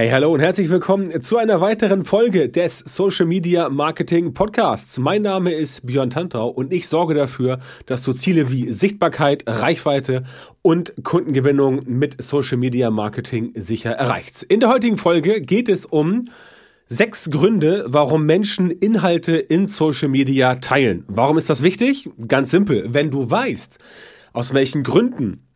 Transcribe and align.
Hey, 0.00 0.08
hallo 0.08 0.32
und 0.32 0.40
herzlich 0.40 0.70
willkommen 0.70 1.20
zu 1.20 1.36
einer 1.36 1.60
weiteren 1.60 2.06
Folge 2.06 2.48
des 2.48 2.78
Social 2.78 3.26
Media 3.26 3.68
Marketing 3.68 4.32
Podcasts. 4.32 4.98
Mein 4.98 5.20
Name 5.20 5.52
ist 5.52 5.86
Björn 5.86 6.08
Tantau 6.08 6.48
und 6.48 6.72
ich 6.72 6.88
sorge 6.88 7.12
dafür, 7.12 7.58
dass 7.84 8.02
du 8.04 8.14
Ziele 8.14 8.50
wie 8.50 8.70
Sichtbarkeit, 8.70 9.44
Reichweite 9.46 10.22
und 10.62 10.94
Kundengewinnung 11.04 11.82
mit 11.84 12.16
Social 12.22 12.56
Media 12.56 12.90
Marketing 12.90 13.52
sicher 13.54 13.90
erreichst. 13.90 14.42
In 14.44 14.60
der 14.60 14.70
heutigen 14.70 14.96
Folge 14.96 15.42
geht 15.42 15.68
es 15.68 15.84
um 15.84 16.22
Sechs 16.86 17.28
Gründe, 17.28 17.84
warum 17.86 18.24
Menschen 18.24 18.70
Inhalte 18.70 19.36
in 19.36 19.66
Social 19.66 20.08
Media 20.08 20.54
teilen. 20.54 21.04
Warum 21.08 21.36
ist 21.36 21.50
das 21.50 21.62
wichtig? 21.62 22.08
Ganz 22.26 22.50
simpel. 22.50 22.86
Wenn 22.88 23.10
du 23.10 23.30
weißt, 23.30 23.78
aus 24.32 24.54
welchen 24.54 24.82
Gründen 24.82 25.49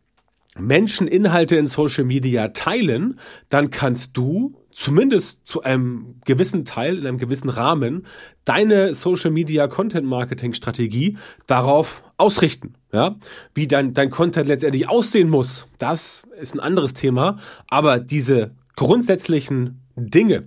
Menschen 0.57 1.07
Inhalte 1.07 1.57
in 1.57 1.67
Social 1.67 2.05
Media 2.05 2.49
teilen, 2.49 3.19
dann 3.49 3.69
kannst 3.69 4.15
du 4.17 4.55
zumindest 4.71 5.45
zu 5.47 5.63
einem 5.63 6.15
gewissen 6.25 6.65
Teil, 6.65 6.97
in 6.97 7.07
einem 7.07 7.17
gewissen 7.17 7.49
Rahmen, 7.49 8.05
deine 8.43 8.93
Social 8.93 9.31
Media 9.31 9.67
Content 9.67 10.05
Marketing 10.05 10.53
Strategie 10.53 11.17
darauf 11.47 12.03
ausrichten. 12.17 12.75
Ja, 12.91 13.15
wie 13.53 13.67
dein, 13.67 13.93
dein 13.93 14.09
Content 14.09 14.47
letztendlich 14.47 14.89
aussehen 14.89 15.29
muss, 15.29 15.67
das 15.77 16.23
ist 16.39 16.53
ein 16.53 16.59
anderes 16.59 16.93
Thema. 16.93 17.37
Aber 17.69 17.99
diese 17.99 18.51
grundsätzlichen 18.75 19.81
Dinge, 19.95 20.43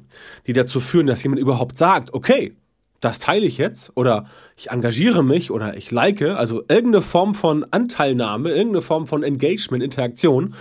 die 0.47 0.53
dazu 0.53 0.81
führen, 0.81 1.07
dass 1.07 1.23
jemand 1.23 1.41
überhaupt 1.41 1.77
sagt, 1.79 2.13
okay, 2.13 2.55
das 3.01 3.19
teile 3.19 3.47
ich 3.47 3.59
jetzt 3.59 3.93
oder 3.95 4.27
ich 4.57 4.71
engagiere 4.71 5.23
mich 5.23 5.51
oder 5.51 5.77
ich 5.77 5.91
like, 5.91 6.23
also 6.23 6.63
irgendeine 6.69 7.03
Form 7.03 7.35
von 7.35 7.65
Anteilnahme, 7.71 8.51
irgendeine 8.51 8.83
Form 8.83 9.07
von 9.07 9.23
Engagement, 9.23 9.83
Interaktion. 9.83 10.55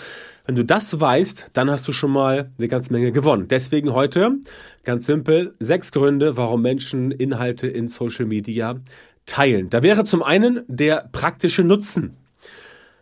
Wenn 0.45 0.55
du 0.55 0.63
das 0.63 0.99
weißt, 0.99 1.47
dann 1.53 1.69
hast 1.69 1.87
du 1.87 1.91
schon 1.91 2.11
mal 2.11 2.51
eine 2.57 2.67
ganze 2.67 2.93
Menge 2.93 3.11
gewonnen. 3.11 3.47
Deswegen 3.49 3.93
heute 3.93 4.37
ganz 4.85 5.05
simpel 5.05 5.55
sechs 5.59 5.91
Gründe, 5.91 6.37
warum 6.37 6.61
Menschen 6.61 7.11
Inhalte 7.11 7.67
in 7.67 7.87
Social 7.87 8.25
Media 8.25 8.75
teilen. 9.25 9.69
Da 9.69 9.83
wäre 9.83 10.05
zum 10.05 10.23
einen 10.23 10.61
der 10.67 11.09
praktische 11.11 11.63
Nutzen. 11.63 12.15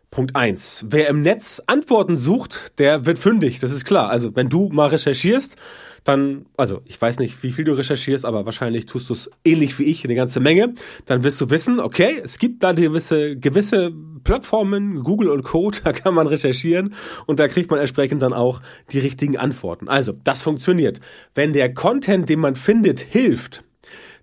Punkt 0.09 0.35
eins: 0.35 0.85
Wer 0.87 1.09
im 1.09 1.21
Netz 1.21 1.61
Antworten 1.67 2.17
sucht, 2.17 2.79
der 2.79 3.05
wird 3.05 3.19
fündig. 3.19 3.59
Das 3.59 3.71
ist 3.71 3.85
klar. 3.85 4.09
Also 4.09 4.35
wenn 4.35 4.49
du 4.49 4.69
mal 4.69 4.87
recherchierst, 4.87 5.57
dann, 6.05 6.45
also 6.55 6.81
ich 6.85 7.01
weiß 7.01 7.17
nicht, 7.19 7.41
wie 7.43 7.51
viel 7.51 7.65
du 7.65 7.73
recherchierst, 7.73 8.25
aber 8.25 8.45
wahrscheinlich 8.45 8.85
tust 8.85 9.09
du 9.09 9.13
es 9.13 9.29
ähnlich 9.43 9.77
wie 9.79 9.85
ich, 9.85 10.05
eine 10.05 10.13
ganze 10.13 10.39
Menge. 10.39 10.73
Dann 11.05 11.23
wirst 11.23 11.41
du 11.41 11.49
wissen, 11.49 11.79
okay, 11.79 12.21
es 12.23 12.37
gibt 12.37 12.63
da 12.63 12.73
gewisse, 12.73 13.35
gewisse 13.35 13.91
Plattformen, 14.23 15.03
Google 15.03 15.29
und 15.29 15.43
Co., 15.43 15.71
da 15.83 15.91
kann 15.91 16.13
man 16.13 16.27
recherchieren 16.27 16.93
und 17.25 17.39
da 17.39 17.47
kriegt 17.47 17.71
man 17.71 17.79
entsprechend 17.79 18.21
dann 18.21 18.33
auch 18.33 18.61
die 18.91 18.99
richtigen 18.99 19.37
Antworten. 19.37 19.89
Also, 19.89 20.13
das 20.23 20.43
funktioniert. 20.43 20.99
Wenn 21.33 21.53
der 21.53 21.73
Content, 21.73 22.29
den 22.29 22.39
man 22.39 22.55
findet, 22.55 22.99
hilft, 22.99 23.63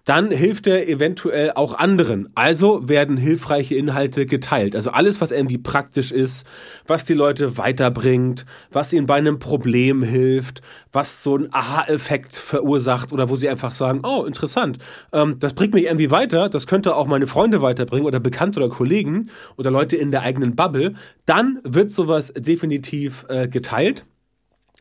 dann 0.05 0.31
hilft 0.31 0.67
er 0.67 0.89
eventuell 0.89 1.53
auch 1.53 1.78
anderen. 1.78 2.28
Also 2.34 2.89
werden 2.89 3.17
hilfreiche 3.17 3.77
Inhalte 3.77 4.27
geteilt. 4.27 4.75
Also 4.75 4.91
alles, 4.91 5.20
was 5.20 5.31
irgendwie 5.31 5.59
praktisch 5.59 6.11
ist, 6.11 6.47
was 6.86 7.05
die 7.05 7.14
Leute 7.14 7.56
weiterbringt, 7.56 8.44
was 8.72 8.92
ihnen 8.92 9.06
bei 9.06 9.17
einem 9.17 9.39
Problem 9.39 10.03
hilft, 10.03 10.62
was 10.92 11.22
so 11.22 11.36
einen 11.36 11.53
Aha-Effekt 11.53 12.34
verursacht 12.34 13.12
oder 13.12 13.28
wo 13.28 13.36
sie 13.36 13.48
einfach 13.48 13.72
sagen, 13.72 14.00
oh, 14.05 14.25
interessant, 14.25 14.78
ähm, 15.12 15.36
das 15.39 15.55
bringt 15.55 15.75
mich 15.75 15.84
irgendwie 15.84 16.11
weiter, 16.11 16.48
das 16.48 16.66
könnte 16.66 16.97
auch 16.97 17.06
meine 17.06 17.27
Freunde 17.27 17.62
weiterbringen 17.62 18.06
oder 18.06 18.20
Bekannte 18.20 18.61
oder 18.61 18.69
Kollegen 18.69 19.31
oder 19.56 19.70
Leute 19.70 19.97
in 19.97 20.11
der 20.11 20.22
eigenen 20.22 20.56
Bubble, 20.56 20.94
dann 21.27 21.61
wird 21.62 21.91
sowas 21.91 22.33
definitiv 22.37 23.25
äh, 23.28 23.47
geteilt 23.48 24.05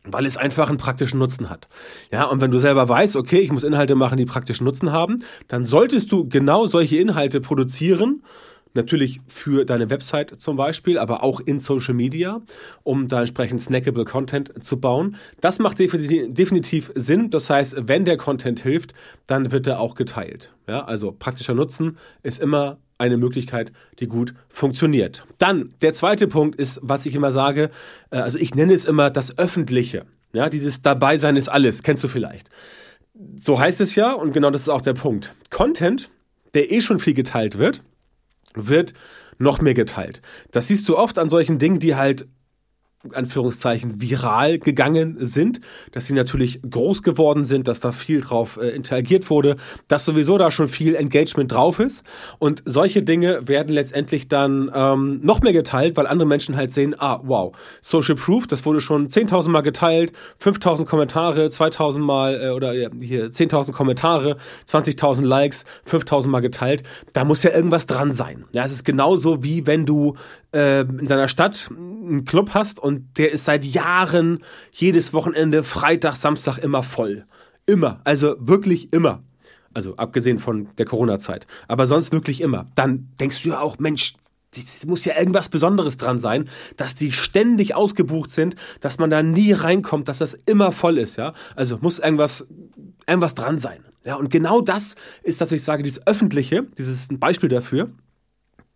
weil 0.04 0.26
es 0.26 0.36
einfach 0.36 0.68
einen 0.68 0.78
praktischen 0.78 1.18
Nutzen 1.18 1.48
hat. 1.50 1.68
Ja, 2.10 2.24
und 2.24 2.40
wenn 2.40 2.50
du 2.50 2.58
selber 2.58 2.88
weißt, 2.88 3.16
okay, 3.16 3.38
ich 3.38 3.52
muss 3.52 3.64
Inhalte 3.64 3.94
machen, 3.94 4.18
die 4.18 4.24
praktischen 4.24 4.64
Nutzen 4.64 4.92
haben, 4.92 5.22
dann 5.48 5.64
solltest 5.64 6.10
du 6.10 6.28
genau 6.28 6.66
solche 6.66 6.96
Inhalte 6.96 7.40
produzieren, 7.40 8.22
natürlich 8.74 9.20
für 9.26 9.66
deine 9.66 9.90
Website 9.90 10.40
zum 10.40 10.56
Beispiel, 10.56 10.98
aber 10.98 11.22
auch 11.22 11.40
in 11.40 11.58
Social 11.58 11.92
Media, 11.92 12.40
um 12.82 13.06
da 13.06 13.20
entsprechend 13.20 13.60
snackable 13.60 14.06
Content 14.06 14.64
zu 14.64 14.80
bauen. 14.80 15.16
Das 15.40 15.58
macht 15.58 15.78
definitiv 15.78 16.90
Sinn. 16.94 17.28
Das 17.28 17.50
heißt, 17.50 17.76
wenn 17.86 18.06
der 18.06 18.16
Content 18.16 18.60
hilft, 18.60 18.94
dann 19.26 19.52
wird 19.52 19.66
er 19.66 19.78
auch 19.78 19.94
geteilt. 19.94 20.54
Ja, 20.66 20.84
also 20.84 21.12
praktischer 21.12 21.54
Nutzen 21.54 21.98
ist 22.22 22.40
immer 22.40 22.78
eine 23.02 23.16
Möglichkeit, 23.16 23.72
die 23.98 24.06
gut 24.06 24.32
funktioniert. 24.48 25.26
Dann, 25.38 25.74
der 25.82 25.92
zweite 25.92 26.28
Punkt 26.28 26.58
ist, 26.58 26.78
was 26.82 27.04
ich 27.04 27.16
immer 27.16 27.32
sage, 27.32 27.70
äh, 28.10 28.18
also 28.18 28.38
ich 28.38 28.54
nenne 28.54 28.72
es 28.72 28.84
immer 28.84 29.10
das 29.10 29.38
Öffentliche. 29.38 30.06
Ja, 30.32 30.48
dieses 30.48 30.82
Dabeisein 30.82 31.36
ist 31.36 31.48
alles, 31.48 31.82
kennst 31.82 32.04
du 32.04 32.08
vielleicht. 32.08 32.48
So 33.34 33.58
heißt 33.58 33.80
es 33.80 33.96
ja, 33.96 34.12
und 34.12 34.32
genau 34.32 34.50
das 34.50 34.62
ist 34.62 34.68
auch 34.68 34.80
der 34.80 34.94
Punkt. 34.94 35.34
Content, 35.50 36.10
der 36.54 36.70
eh 36.70 36.80
schon 36.80 37.00
viel 37.00 37.14
geteilt 37.14 37.58
wird, 37.58 37.82
wird 38.54 38.94
noch 39.38 39.60
mehr 39.60 39.74
geteilt. 39.74 40.22
Das 40.52 40.68
siehst 40.68 40.88
du 40.88 40.96
oft 40.96 41.18
an 41.18 41.28
solchen 41.28 41.58
Dingen, 41.58 41.80
die 41.80 41.96
halt 41.96 42.26
Anführungszeichen 43.12 44.00
viral 44.00 44.58
gegangen 44.58 45.16
sind, 45.18 45.60
dass 45.90 46.06
sie 46.06 46.14
natürlich 46.14 46.60
groß 46.62 47.02
geworden 47.02 47.44
sind, 47.44 47.66
dass 47.68 47.80
da 47.80 47.92
viel 47.92 48.20
drauf 48.20 48.58
äh, 48.60 48.68
interagiert 48.70 49.28
wurde, 49.28 49.56
dass 49.88 50.04
sowieso 50.04 50.38
da 50.38 50.50
schon 50.50 50.68
viel 50.68 50.94
Engagement 50.94 51.52
drauf 51.52 51.80
ist 51.80 52.04
und 52.38 52.62
solche 52.64 53.02
Dinge 53.02 53.48
werden 53.48 53.72
letztendlich 53.74 54.28
dann 54.28 54.70
ähm, 54.74 55.20
noch 55.22 55.40
mehr 55.40 55.52
geteilt, 55.52 55.96
weil 55.96 56.06
andere 56.06 56.28
Menschen 56.28 56.56
halt 56.56 56.70
sehen, 56.70 56.94
ah 56.98 57.20
wow, 57.24 57.56
Social 57.80 58.14
Proof, 58.14 58.46
das 58.46 58.64
wurde 58.64 58.80
schon 58.80 59.08
10.000 59.08 59.48
Mal 59.48 59.62
geteilt, 59.62 60.12
5.000 60.40 60.84
Kommentare, 60.84 61.46
2.000 61.46 61.98
Mal 61.98 62.40
äh, 62.40 62.50
oder 62.50 62.72
ja, 62.72 62.88
hier 63.00 63.30
10.000 63.30 63.72
Kommentare, 63.72 64.36
20.000 64.68 65.24
Likes, 65.24 65.64
5.000 65.90 66.28
Mal 66.28 66.40
geteilt, 66.40 66.84
da 67.12 67.24
muss 67.24 67.42
ja 67.42 67.50
irgendwas 67.50 67.86
dran 67.86 68.12
sein. 68.12 68.44
Ja, 68.52 68.64
es 68.64 68.72
ist 68.72 68.84
genauso 68.84 69.42
wie 69.42 69.66
wenn 69.66 69.86
du 69.86 70.14
äh, 70.52 70.80
in 70.80 71.06
deiner 71.06 71.28
Stadt 71.28 71.70
einen 71.70 72.24
Club 72.24 72.50
hast 72.54 72.78
und 72.78 73.18
der 73.18 73.32
ist 73.32 73.44
seit 73.44 73.64
Jahren 73.64 74.42
jedes 74.72 75.12
Wochenende 75.12 75.64
Freitag, 75.64 76.16
Samstag 76.16 76.58
immer 76.58 76.82
voll. 76.82 77.24
Immer. 77.66 78.00
Also 78.04 78.36
wirklich 78.38 78.92
immer. 78.92 79.22
Also 79.74 79.96
abgesehen 79.96 80.38
von 80.38 80.68
der 80.76 80.86
Corona-Zeit. 80.86 81.46
Aber 81.68 81.86
sonst 81.86 82.12
wirklich 82.12 82.40
immer. 82.40 82.70
Dann 82.74 83.08
denkst 83.20 83.42
du 83.42 83.50
ja 83.50 83.60
auch, 83.60 83.78
Mensch, 83.78 84.14
es 84.54 84.86
muss 84.86 85.04
ja 85.04 85.18
irgendwas 85.18 85.48
Besonderes 85.48 85.96
dran 85.96 86.18
sein, 86.18 86.48
dass 86.76 86.94
die 86.94 87.12
ständig 87.12 87.74
ausgebucht 87.74 88.30
sind, 88.30 88.56
dass 88.80 88.98
man 88.98 89.08
da 89.08 89.22
nie 89.22 89.52
reinkommt, 89.52 90.08
dass 90.08 90.18
das 90.18 90.34
immer 90.34 90.72
voll 90.72 90.98
ist, 90.98 91.16
ja. 91.16 91.32
Also 91.56 91.78
muss 91.80 91.98
irgendwas, 91.98 92.46
irgendwas 93.06 93.34
dran 93.34 93.56
sein. 93.56 93.84
Ja, 94.04 94.16
und 94.16 94.30
genau 94.30 94.60
das 94.60 94.96
ist, 95.22 95.40
dass 95.40 95.52
ich 95.52 95.62
sage, 95.62 95.82
dieses 95.82 96.06
Öffentliche, 96.06 96.64
dieses 96.76 96.94
ist 96.94 97.12
ein 97.12 97.20
Beispiel 97.20 97.48
dafür, 97.48 97.90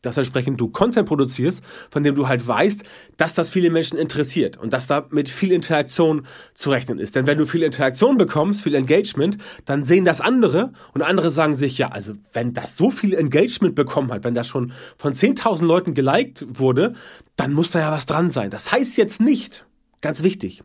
dass 0.06 0.16
entsprechend 0.16 0.60
du 0.60 0.68
Content 0.68 1.08
produzierst, 1.08 1.62
von 1.90 2.02
dem 2.02 2.14
du 2.14 2.28
halt 2.28 2.46
weißt, 2.46 2.84
dass 3.16 3.34
das 3.34 3.50
viele 3.50 3.70
Menschen 3.70 3.98
interessiert 3.98 4.56
und 4.56 4.72
dass 4.72 4.86
da 4.86 5.06
mit 5.10 5.28
viel 5.28 5.52
Interaktion 5.52 6.26
zu 6.54 6.70
rechnen 6.70 6.98
ist. 6.98 7.16
Denn 7.16 7.26
wenn 7.26 7.38
du 7.38 7.46
viel 7.46 7.62
Interaktion 7.62 8.16
bekommst, 8.16 8.62
viel 8.62 8.74
Engagement, 8.74 9.38
dann 9.64 9.84
sehen 9.84 10.04
das 10.04 10.20
andere 10.20 10.72
und 10.94 11.02
andere 11.02 11.30
sagen 11.30 11.54
sich, 11.54 11.78
ja, 11.78 11.88
also 11.88 12.12
wenn 12.32 12.54
das 12.54 12.76
so 12.76 12.90
viel 12.90 13.14
Engagement 13.14 13.74
bekommen 13.74 14.12
hat, 14.12 14.24
wenn 14.24 14.34
das 14.34 14.46
schon 14.46 14.72
von 14.96 15.12
10.000 15.12 15.64
Leuten 15.64 15.94
geliked 15.94 16.46
wurde, 16.48 16.94
dann 17.36 17.52
muss 17.52 17.70
da 17.70 17.80
ja 17.80 17.92
was 17.92 18.06
dran 18.06 18.30
sein. 18.30 18.50
Das 18.50 18.72
heißt 18.72 18.96
jetzt 18.96 19.20
nicht, 19.20 19.66
ganz 20.00 20.22
wichtig, 20.22 20.62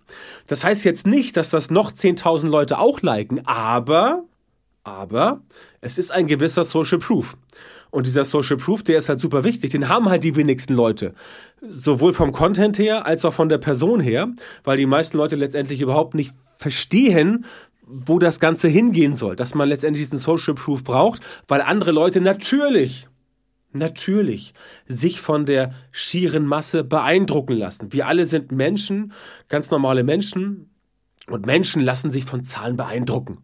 das 0.48 0.64
heißt 0.64 0.86
jetzt 0.86 1.08
nicht, 1.08 1.36
dass 1.38 1.50
das 1.50 1.72
noch 1.72 1.92
10.000 1.92 2.48
Leute 2.48 2.80
auch 2.80 3.02
liken, 3.02 3.42
aber, 3.46 4.24
aber 4.84 5.42
es 5.80 5.98
ist 5.98 6.12
ein 6.12 6.28
gewisser 6.28 6.64
Social 6.64 7.00
Proof. 7.00 7.38
Und 7.92 8.06
dieser 8.06 8.24
Social 8.24 8.58
Proof, 8.58 8.84
der 8.84 8.98
ist 8.98 9.10
halt 9.10 9.20
super 9.20 9.44
wichtig. 9.44 9.72
Den 9.72 9.90
haben 9.90 10.10
halt 10.10 10.24
die 10.24 10.36
wenigsten 10.36 10.74
Leute. 10.74 11.14
Sowohl 11.62 12.14
vom 12.14 12.32
Content 12.32 12.80
her 12.80 13.06
als 13.06 13.26
auch 13.26 13.34
von 13.34 13.50
der 13.50 13.58
Person 13.58 14.00
her, 14.00 14.30
weil 14.64 14.78
die 14.78 14.86
meisten 14.86 15.18
Leute 15.18 15.36
letztendlich 15.36 15.82
überhaupt 15.82 16.16
nicht 16.16 16.34
verstehen, 16.58 17.46
wo 17.86 18.18
das 18.18 18.40
Ganze 18.40 18.70
hingehen 18.70 19.14
soll. 19.14 19.36
Dass 19.36 19.56
man 19.56 19.68
letztendlich 19.68 20.04
diesen 20.04 20.20
Social 20.20 20.56
Proof 20.56 20.84
braucht, 20.84 21.22
weil 21.48 21.62
andere 21.62 21.92
Leute 21.92 22.22
natürlich 22.22 23.08
Natürlich 23.74 24.54
sich 24.86 25.22
von 25.22 25.46
der 25.46 25.74
schieren 25.92 26.46
Masse 26.46 26.84
beeindrucken 26.84 27.54
lassen. 27.56 27.94
Wir 27.94 28.08
alle 28.08 28.26
sind 28.26 28.52
Menschen, 28.52 29.14
ganz 29.48 29.72
normale 29.72 30.04
Menschen. 30.04 30.76
Und 31.28 31.46
Menschen 31.46 31.82
lassen 31.82 32.12
sich 32.12 32.26
von 32.26 32.44
Zahlen 32.44 32.76
beeindrucken. 32.76 33.38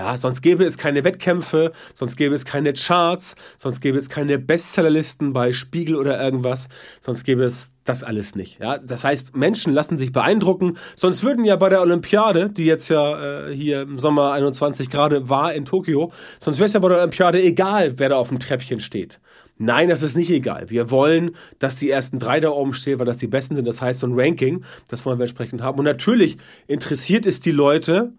Ja, 0.00 0.16
sonst 0.16 0.40
gäbe 0.40 0.64
es 0.64 0.78
keine 0.78 1.04
Wettkämpfe, 1.04 1.72
sonst 1.92 2.16
gäbe 2.16 2.34
es 2.34 2.46
keine 2.46 2.72
Charts, 2.72 3.34
sonst 3.58 3.82
gäbe 3.82 3.98
es 3.98 4.08
keine 4.08 4.38
Bestsellerlisten 4.38 5.34
bei 5.34 5.52
Spiegel 5.52 5.94
oder 5.94 6.18
irgendwas, 6.18 6.70
sonst 7.02 7.22
gäbe 7.22 7.44
es 7.44 7.72
das 7.84 8.02
alles 8.02 8.34
nicht. 8.34 8.60
Ja, 8.60 8.78
das 8.78 9.04
heißt, 9.04 9.36
Menschen 9.36 9.74
lassen 9.74 9.98
sich 9.98 10.10
beeindrucken, 10.10 10.78
sonst 10.96 11.22
würden 11.22 11.44
ja 11.44 11.56
bei 11.56 11.68
der 11.68 11.82
Olympiade, 11.82 12.48
die 12.48 12.64
jetzt 12.64 12.88
ja 12.88 13.48
äh, 13.48 13.54
hier 13.54 13.82
im 13.82 13.98
Sommer 13.98 14.32
21 14.32 14.88
gerade 14.88 15.28
war 15.28 15.52
in 15.52 15.66
Tokio, 15.66 16.12
sonst 16.38 16.56
wäre 16.56 16.66
es 16.68 16.72
ja 16.72 16.80
bei 16.80 16.88
der 16.88 16.96
Olympiade 16.96 17.42
egal, 17.42 17.98
wer 17.98 18.08
da 18.08 18.16
auf 18.16 18.30
dem 18.30 18.38
Treppchen 18.38 18.80
steht. 18.80 19.20
Nein, 19.58 19.90
das 19.90 20.00
ist 20.02 20.16
nicht 20.16 20.30
egal. 20.30 20.70
Wir 20.70 20.90
wollen, 20.90 21.36
dass 21.58 21.76
die 21.76 21.90
ersten 21.90 22.18
drei 22.18 22.40
da 22.40 22.48
oben 22.48 22.72
stehen, 22.72 22.98
weil 22.98 23.04
das 23.04 23.18
die 23.18 23.26
besten 23.26 23.54
sind. 23.54 23.68
Das 23.68 23.82
heißt, 23.82 24.00
so 24.00 24.06
ein 24.06 24.18
Ranking, 24.18 24.64
das 24.88 25.04
wollen 25.04 25.18
wir 25.18 25.24
entsprechend 25.24 25.60
haben. 25.60 25.78
Und 25.78 25.84
natürlich 25.84 26.38
interessiert 26.68 27.26
es 27.26 27.40
die 27.40 27.50
Leute, 27.50 28.14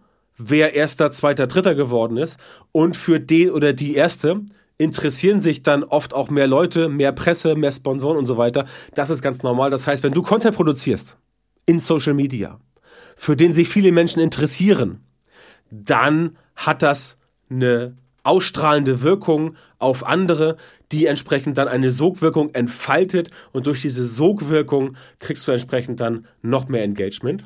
wer 0.49 0.73
erster, 0.73 1.11
zweiter, 1.11 1.47
dritter 1.47 1.75
geworden 1.75 2.17
ist. 2.17 2.39
Und 2.71 2.95
für 2.95 3.19
den 3.19 3.51
oder 3.51 3.73
die 3.73 3.95
erste 3.95 4.41
interessieren 4.77 5.39
sich 5.39 5.61
dann 5.61 5.83
oft 5.83 6.13
auch 6.13 6.29
mehr 6.29 6.47
Leute, 6.47 6.89
mehr 6.89 7.11
Presse, 7.11 7.55
mehr 7.55 7.71
Sponsoren 7.71 8.17
und 8.17 8.25
so 8.25 8.37
weiter. 8.37 8.65
Das 8.95 9.09
ist 9.09 9.21
ganz 9.21 9.43
normal. 9.43 9.69
Das 9.69 9.85
heißt, 9.85 10.03
wenn 10.03 10.13
du 10.13 10.23
Content 10.23 10.55
produzierst 10.55 11.17
in 11.65 11.79
Social 11.79 12.15
Media, 12.15 12.59
für 13.15 13.35
den 13.35 13.53
sich 13.53 13.69
viele 13.69 13.91
Menschen 13.91 14.21
interessieren, 14.21 15.01
dann 15.69 16.37
hat 16.55 16.81
das 16.81 17.19
eine 17.49 17.95
ausstrahlende 18.23 19.01
Wirkung 19.01 19.55
auf 19.77 20.05
andere, 20.05 20.57
die 20.91 21.05
entsprechend 21.05 21.57
dann 21.57 21.67
eine 21.67 21.91
Sogwirkung 21.91 22.53
entfaltet 22.53 23.31
und 23.51 23.67
durch 23.67 23.81
diese 23.81 24.05
Sogwirkung 24.05 24.95
kriegst 25.19 25.47
du 25.47 25.51
entsprechend 25.51 25.99
dann 25.99 26.27
noch 26.41 26.67
mehr 26.67 26.83
Engagement. 26.83 27.45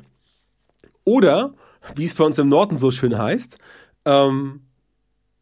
Oder, 1.04 1.54
wie 1.94 2.04
es 2.04 2.14
bei 2.14 2.24
uns 2.24 2.38
im 2.38 2.48
Norden 2.48 2.78
so 2.78 2.90
schön 2.90 3.16
heißt, 3.16 3.58
ähm, 4.04 4.62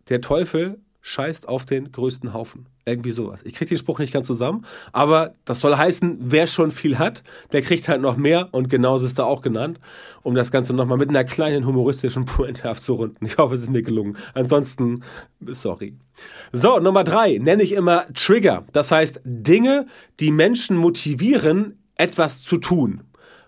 der 0.09 0.21
Teufel 0.21 0.81
scheißt 1.01 1.49
auf 1.49 1.67
den 1.67 1.93
größten 1.93 2.33
Haufen. 2.33 2.67
Irgendwie 2.87 3.13
sowas. 3.13 3.43
Ich 3.45 3.55
kriege 3.55 3.71
den 3.71 3.79
Spruch 3.79 3.99
nicht 3.99 4.13
ganz 4.13 4.27
zusammen, 4.27 4.65
aber 4.93 5.35
das 5.45 5.61
soll 5.61 5.77
heißen, 5.77 6.17
wer 6.21 6.47
schon 6.47 6.71
viel 6.71 6.99
hat, 6.99 7.23
der 7.53 7.61
kriegt 7.61 7.89
halt 7.89 8.01
noch 8.01 8.17
mehr 8.17 8.49
und 8.53 8.69
genauso 8.69 9.07
ist 9.07 9.19
da 9.19 9.25
auch 9.25 9.43
genannt, 9.43 9.81
um 10.23 10.35
das 10.35 10.51
Ganze 10.51 10.75
nochmal 10.75 10.99
mit 10.99 11.11
einer 11.11 11.25
kleinen 11.25 11.67
humoristischen 11.67 12.25
Pointe 12.27 12.69
abzurunden. 12.69 13.27
Ich 13.27 13.37
hoffe, 13.37 13.55
es 13.55 13.63
ist 13.63 13.71
mir 13.71 13.83
gelungen. 13.83 14.17
Ansonsten, 14.33 15.03
sorry. 15.47 15.95
So, 16.53 16.79
Nummer 16.79 17.05
drei 17.05 17.39
nenne 17.39 17.63
ich 17.63 17.73
immer 17.73 18.07
Trigger. 18.15 18.65
Das 18.73 18.91
heißt, 18.91 19.21
Dinge, 19.25 19.87
die 20.21 20.31
Menschen 20.31 20.77
motivieren, 20.77 21.79
etwas 21.97 22.43
zu 22.43 22.57
tun 22.59 23.03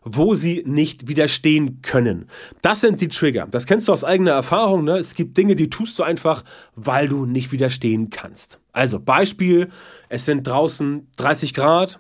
wo 0.09 0.35
sie 0.35 0.63
nicht 0.65 1.09
widerstehen 1.09 1.83
können. 1.83 2.29
Das 2.63 2.81
sind 2.81 3.01
die 3.01 3.09
Trigger. 3.09 3.49
Das 3.51 3.67
kennst 3.67 3.89
du 3.89 3.93
aus 3.93 4.05
eigener 4.05 4.31
Erfahrung. 4.31 4.85
Ne? 4.85 4.99
Es 4.99 5.15
gibt 5.15 5.37
Dinge, 5.37 5.57
die 5.57 5.69
tust 5.69 5.99
du 5.99 6.05
einfach, 6.05 6.45
weil 6.77 7.09
du 7.09 7.27
nicht 7.27 7.51
widerstehen 7.51 8.09
kannst. 8.09 8.61
Also 8.73 9.01
Beispiel, 9.01 9.69
es 10.09 10.25
sind 10.25 10.47
draußen 10.47 11.09
30 11.17 11.55
Grad, 11.55 11.99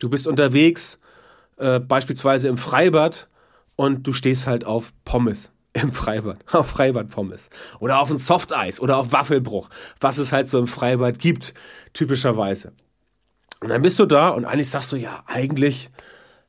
du 0.00 0.08
bist 0.08 0.26
unterwegs, 0.26 0.98
äh, 1.58 1.80
beispielsweise 1.80 2.48
im 2.48 2.56
Freibad 2.56 3.28
und 3.76 4.06
du 4.06 4.14
stehst 4.14 4.46
halt 4.46 4.64
auf 4.64 4.94
Pommes 5.04 5.52
im 5.74 5.92
Freibad, 5.92 6.38
auf 6.54 6.70
Freibad-Pommes 6.70 7.50
oder 7.78 8.00
auf 8.00 8.10
ein 8.10 8.16
Softeis 8.16 8.80
oder 8.80 8.96
auf 8.96 9.12
Waffelbruch, 9.12 9.68
was 10.00 10.16
es 10.16 10.32
halt 10.32 10.48
so 10.48 10.58
im 10.58 10.66
Freibad 10.66 11.18
gibt, 11.18 11.52
typischerweise. 11.92 12.72
Und 13.60 13.68
dann 13.68 13.82
bist 13.82 13.98
du 13.98 14.06
da 14.06 14.30
und 14.30 14.46
eigentlich 14.46 14.70
sagst 14.70 14.92
du, 14.92 14.96
ja, 14.96 15.22
eigentlich 15.26 15.90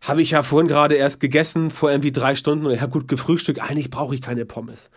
habe 0.04 0.22
ich 0.22 0.32
ja 0.32 0.44
vorhin 0.44 0.68
gerade 0.68 0.96
erst 0.96 1.20
gegessen, 1.20 1.72
vor 1.72 1.90
irgendwie 1.90 2.12
drei 2.12 2.36
Stunden 2.36 2.66
und 2.66 2.74
ich 2.74 2.82
habe 2.82 2.92
gut 2.92 3.08
gefrühstückt. 3.08 3.62
Eigentlich 3.62 3.90
brauche 3.90 4.14
ich 4.14 4.22
keine 4.22 4.46
Pommes. 4.46 4.92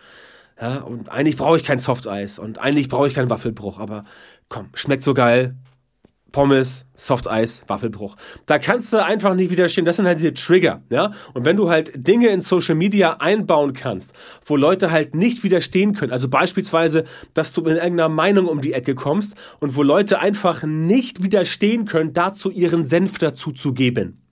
Ja, 0.59 0.79
und 0.79 1.09
eigentlich 1.09 1.37
brauche 1.37 1.55
ich 1.55 1.63
kein 1.63 1.77
Softeis 1.77 2.39
und 2.39 2.59
eigentlich 2.59 2.89
brauche 2.89 3.07
ich 3.07 3.13
keinen 3.13 3.29
Waffelbruch. 3.29 3.79
Aber 3.79 4.03
komm, 4.49 4.69
schmeckt 4.73 5.03
so 5.03 5.13
geil. 5.13 5.55
Pommes, 6.33 6.85
Softeis, 6.93 7.63
Waffelbruch. 7.67 8.17
Da 8.45 8.59
kannst 8.59 8.91
du 8.91 9.03
einfach 9.03 9.33
nicht 9.33 9.49
widerstehen. 9.49 9.85
Das 9.85 9.95
sind 9.95 10.05
halt 10.05 10.17
diese 10.17 10.33
Trigger, 10.33 10.83
ja. 10.91 11.11
Und 11.33 11.45
wenn 11.45 11.55
du 11.55 11.69
halt 11.69 11.91
Dinge 11.95 12.27
in 12.27 12.41
Social 12.41 12.75
Media 12.75 13.13
einbauen 13.13 13.71
kannst, 13.71 14.13
wo 14.45 14.57
Leute 14.57 14.91
halt 14.91 15.15
nicht 15.15 15.43
widerstehen 15.43 15.93
können, 15.93 16.11
also 16.11 16.27
beispielsweise, 16.27 17.05
dass 17.33 17.53
du 17.53 17.61
in 17.61 17.77
irgendeiner 17.77 18.09
Meinung 18.09 18.47
um 18.47 18.59
die 18.59 18.73
Ecke 18.73 18.93
kommst 18.93 19.35
und 19.61 19.77
wo 19.77 19.83
Leute 19.83 20.19
einfach 20.19 20.63
nicht 20.63 21.23
widerstehen 21.23 21.85
können, 21.85 22.11
dazu 22.11 22.51
ihren 22.51 22.83
Senf 22.83 23.19
dazu 23.19 23.53
zu 23.53 23.73
geben. 23.73 24.26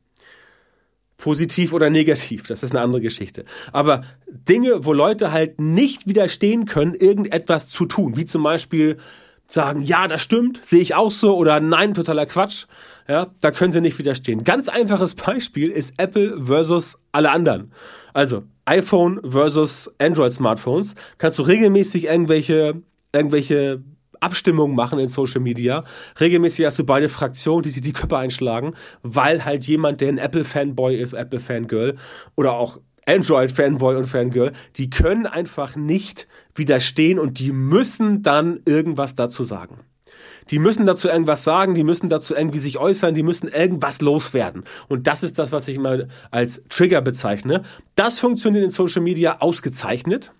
Positiv 1.18 1.74
oder 1.74 1.90
negativ, 1.90 2.48
das 2.48 2.64
ist 2.64 2.72
eine 2.72 2.82
andere 2.82 3.02
Geschichte. 3.02 3.44
Aber 3.72 4.02
Dinge, 4.28 4.86
wo 4.86 4.94
Leute 4.94 5.32
halt 5.32 5.60
nicht 5.60 6.08
widerstehen 6.08 6.66
können, 6.66 6.94
irgendetwas 6.94 7.68
zu 7.68 7.86
tun, 7.86 8.18
wie 8.18 8.26
zum 8.26 8.44
Beispiel 8.44 8.98
sagen, 9.48 9.82
ja, 9.82 10.08
das 10.08 10.22
stimmt, 10.22 10.66
sehe 10.66 10.82
ich 10.82 10.96
auch 10.96 11.12
so, 11.12 11.38
oder 11.38 11.60
nein, 11.60 11.94
totaler 11.94 12.26
Quatsch, 12.26 12.66
ja, 13.08 13.28
da 13.42 13.52
können 13.52 13.72
sie 13.72 13.82
nicht 13.82 14.00
widerstehen. 14.00 14.44
Ganz 14.44 14.68
einfaches 14.68 15.16
Beispiel 15.16 15.70
ist 15.70 15.94
Apple 15.98 16.44
versus 16.44 16.98
alle 17.12 17.32
anderen. 17.32 17.72
Also 18.14 18.44
iPhone 18.66 19.22
versus 19.24 19.94
Android 20.00 20.34
Smartphones. 20.34 20.96
Kannst 21.18 21.38
du 21.38 21.44
regelmäßig 21.44 22.06
irgendwelche 22.06 22.82
irgendwelche 23.16 23.82
Abstimmungen 24.22 24.76
machen 24.76 25.00
in 25.00 25.08
Social 25.08 25.42
Media. 25.42 25.84
Regelmäßig 26.20 26.66
hast 26.66 26.80
du 26.80 26.86
beide 26.86 27.10
Fraktionen, 27.10 27.64
die 27.64 27.70
sich 27.70 27.82
die 27.82 27.94
Köpfe 27.94 28.18
einschlagen, 28.18 28.74
weil 29.02 29.46
halt 29.46 29.68
jemand, 29.68 30.02
der 30.02 30.10
ein 30.10 30.18
Apple-Fanboy 30.18 30.98
ist, 30.98 31.14
Apple-Fangirl 31.14 31.96
oder 32.36 32.54
auch 32.54 32.80
Android-Fanboy 33.06 33.96
und 33.96 34.06
Fangirl, 34.06 34.52
die 34.78 34.90
können 34.90 35.26
einfach 35.26 35.76
nicht 35.76 36.28
widerstehen 36.56 37.20
und 37.20 37.40
die 37.40 37.52
müssen 37.52 38.24
dann 38.24 38.62
irgendwas 38.66 39.16
dazu 39.16 39.44
sagen. 39.44 39.80
Die 40.52 40.60
müssen 40.60 40.86
dazu 40.86 41.08
irgendwas 41.08 41.44
sagen, 41.44 41.74
die 41.74 41.84
müssen 41.84 42.10
dazu 42.10 42.36
irgendwie 42.36 42.60
sich 42.60 42.78
äußern, 42.78 43.14
die 43.14 43.24
müssen 43.24 43.48
irgendwas 43.48 44.02
loswerden. 44.02 44.64
Und 44.88 45.08
das 45.08 45.24
ist 45.24 45.40
das, 45.40 45.52
was 45.52 45.68
ich 45.68 45.76
immer 45.76 46.06
als 46.30 46.62
Trigger 46.70 47.02
bezeichne. 47.02 47.64
Das 47.96 48.20
funktioniert 48.20 48.64
in 48.64 48.70
Social 48.70 49.02
Media 49.02 49.38
ausgezeichnet. 49.40 50.34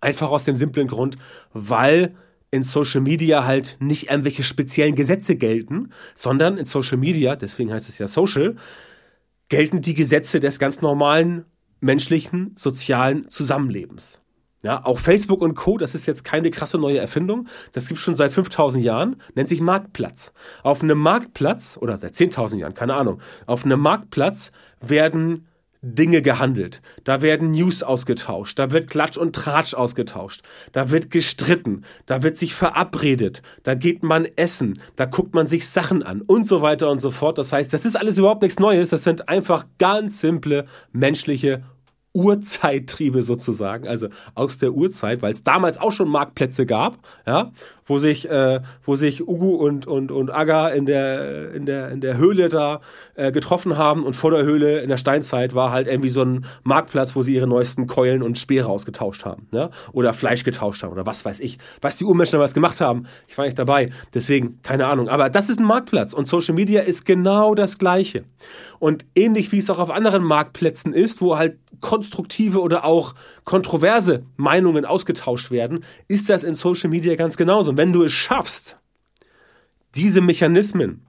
Einfach 0.00 0.30
aus 0.30 0.44
dem 0.44 0.54
simplen 0.54 0.88
Grund, 0.88 1.18
weil 1.52 2.14
in 2.50 2.62
Social 2.62 3.00
Media 3.00 3.44
halt 3.44 3.76
nicht 3.80 4.10
irgendwelche 4.10 4.42
speziellen 4.42 4.94
Gesetze 4.94 5.36
gelten, 5.36 5.90
sondern 6.14 6.56
in 6.56 6.64
Social 6.64 6.98
Media, 6.98 7.36
deswegen 7.36 7.72
heißt 7.72 7.88
es 7.88 7.98
ja 7.98 8.08
Social, 8.08 8.56
gelten 9.48 9.80
die 9.80 9.94
Gesetze 9.94 10.40
des 10.40 10.58
ganz 10.58 10.80
normalen 10.80 11.44
menschlichen, 11.80 12.52
sozialen 12.56 13.28
Zusammenlebens. 13.28 14.20
Ja, 14.62 14.84
auch 14.84 14.98
Facebook 14.98 15.40
und 15.40 15.54
Co., 15.54 15.78
das 15.78 15.94
ist 15.94 16.06
jetzt 16.06 16.24
keine 16.24 16.50
krasse 16.50 16.78
neue 16.78 16.98
Erfindung. 16.98 17.46
Das 17.72 17.86
gibt 17.86 18.00
schon 18.00 18.16
seit 18.16 18.32
5000 18.32 18.82
Jahren, 18.82 19.16
nennt 19.34 19.48
sich 19.48 19.60
Marktplatz. 19.60 20.32
Auf 20.64 20.82
einem 20.82 20.98
Marktplatz, 20.98 21.78
oder 21.80 21.96
seit 21.96 22.14
10.000 22.14 22.58
Jahren, 22.58 22.74
keine 22.74 22.94
Ahnung, 22.94 23.20
auf 23.46 23.64
einem 23.64 23.78
Marktplatz 23.78 24.50
werden 24.80 25.46
Dinge 25.80 26.22
gehandelt. 26.22 26.82
Da 27.04 27.22
werden 27.22 27.52
News 27.52 27.82
ausgetauscht. 27.82 28.58
Da 28.58 28.70
wird 28.70 28.90
Klatsch 28.90 29.16
und 29.16 29.34
Tratsch 29.34 29.74
ausgetauscht. 29.74 30.42
Da 30.72 30.90
wird 30.90 31.10
gestritten. 31.10 31.84
Da 32.06 32.22
wird 32.22 32.36
sich 32.36 32.54
verabredet. 32.54 33.42
Da 33.62 33.74
geht 33.74 34.02
man 34.02 34.26
essen. 34.36 34.74
Da 34.96 35.04
guckt 35.04 35.34
man 35.34 35.46
sich 35.46 35.68
Sachen 35.68 36.02
an 36.02 36.22
und 36.22 36.46
so 36.46 36.62
weiter 36.62 36.90
und 36.90 37.00
so 37.00 37.10
fort. 37.10 37.38
Das 37.38 37.52
heißt, 37.52 37.72
das 37.72 37.84
ist 37.84 37.96
alles 37.96 38.18
überhaupt 38.18 38.42
nichts 38.42 38.58
Neues. 38.58 38.90
Das 38.90 39.04
sind 39.04 39.28
einfach 39.28 39.66
ganz 39.78 40.20
simple 40.20 40.66
menschliche 40.92 41.62
Urzeittriebe 42.14 43.22
sozusagen, 43.22 43.86
also 43.86 44.08
aus 44.34 44.58
der 44.58 44.72
Urzeit, 44.72 45.22
weil 45.22 45.32
es 45.32 45.44
damals 45.44 45.78
auch 45.78 45.92
schon 45.92 46.08
Marktplätze 46.08 46.66
gab, 46.66 46.98
ja, 47.26 47.52
wo 47.88 47.98
sich, 47.98 48.28
äh, 48.28 48.60
wo 48.82 48.96
sich 48.96 49.26
Ugu 49.26 49.54
und, 49.54 49.86
und, 49.86 50.12
und 50.12 50.30
Aga 50.30 50.68
in 50.68 50.86
der, 50.86 51.52
in 51.52 51.66
der, 51.66 51.90
in 51.90 52.00
der 52.00 52.16
Höhle 52.16 52.48
da 52.48 52.80
äh, 53.14 53.32
getroffen 53.32 53.76
haben 53.76 54.04
und 54.04 54.14
vor 54.14 54.30
der 54.30 54.44
Höhle 54.44 54.80
in 54.80 54.88
der 54.88 54.98
Steinzeit 54.98 55.54
war 55.54 55.72
halt 55.72 55.88
irgendwie 55.88 56.10
so 56.10 56.22
ein 56.22 56.44
Marktplatz, 56.62 57.16
wo 57.16 57.22
sie 57.22 57.34
ihre 57.34 57.46
neuesten 57.46 57.86
Keulen 57.86 58.22
und 58.22 58.38
Speere 58.38 58.68
ausgetauscht 58.68 59.24
haben, 59.24 59.48
ja, 59.52 59.70
oder 59.92 60.14
Fleisch 60.14 60.44
getauscht 60.44 60.82
haben 60.82 60.92
oder 60.92 61.06
was 61.06 61.24
weiß 61.24 61.40
ich, 61.40 61.58
was 61.80 61.96
die 61.96 62.04
Urmenschen 62.04 62.32
damals 62.32 62.54
gemacht 62.54 62.80
haben. 62.80 63.04
Ich 63.26 63.36
war 63.38 63.44
nicht 63.44 63.58
dabei, 63.58 63.90
deswegen 64.14 64.60
keine 64.62 64.86
Ahnung. 64.86 65.08
Aber 65.08 65.30
das 65.30 65.48
ist 65.48 65.58
ein 65.58 65.64
Marktplatz 65.64 66.12
und 66.12 66.28
Social 66.28 66.54
Media 66.54 66.82
ist 66.82 67.04
genau 67.04 67.54
das 67.54 67.78
Gleiche. 67.78 68.24
Und 68.78 69.06
ähnlich 69.14 69.50
wie 69.52 69.58
es 69.58 69.70
auch 69.70 69.78
auf 69.78 69.90
anderen 69.90 70.22
Marktplätzen 70.22 70.92
ist, 70.92 71.20
wo 71.20 71.36
halt 71.36 71.56
konstruktive 71.80 72.60
oder 72.60 72.84
auch 72.84 73.14
kontroverse 73.44 74.24
Meinungen 74.36 74.84
ausgetauscht 74.84 75.50
werden, 75.50 75.84
ist 76.08 76.28
das 76.28 76.44
in 76.44 76.54
Social 76.54 76.90
Media 76.90 77.14
ganz 77.16 77.36
genauso. 77.36 77.76
Wenn 77.78 77.92
du 77.92 78.02
es 78.02 78.12
schaffst, 78.12 78.76
diese 79.94 80.20
Mechanismen, 80.20 81.06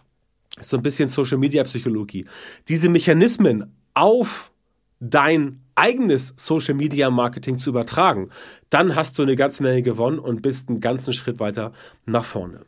so 0.61 0.77
ein 0.77 0.83
bisschen 0.83 1.07
Social 1.07 1.39
Media 1.39 1.63
Psychologie, 1.63 2.27
diese 2.67 2.89
Mechanismen 2.89 3.75
auf 3.95 4.51
dein 4.99 5.63
eigenes 5.73 6.35
Social 6.37 6.75
Media 6.75 7.09
Marketing 7.09 7.57
zu 7.57 7.71
übertragen, 7.71 8.29
dann 8.69 8.95
hast 8.95 9.17
du 9.17 9.23
eine 9.23 9.35
ganze 9.35 9.63
Menge 9.63 9.81
gewonnen 9.81 10.19
und 10.19 10.43
bist 10.43 10.69
einen 10.69 10.79
ganzen 10.79 11.11
Schritt 11.11 11.39
weiter 11.39 11.73
nach 12.05 12.23
vorne. 12.23 12.67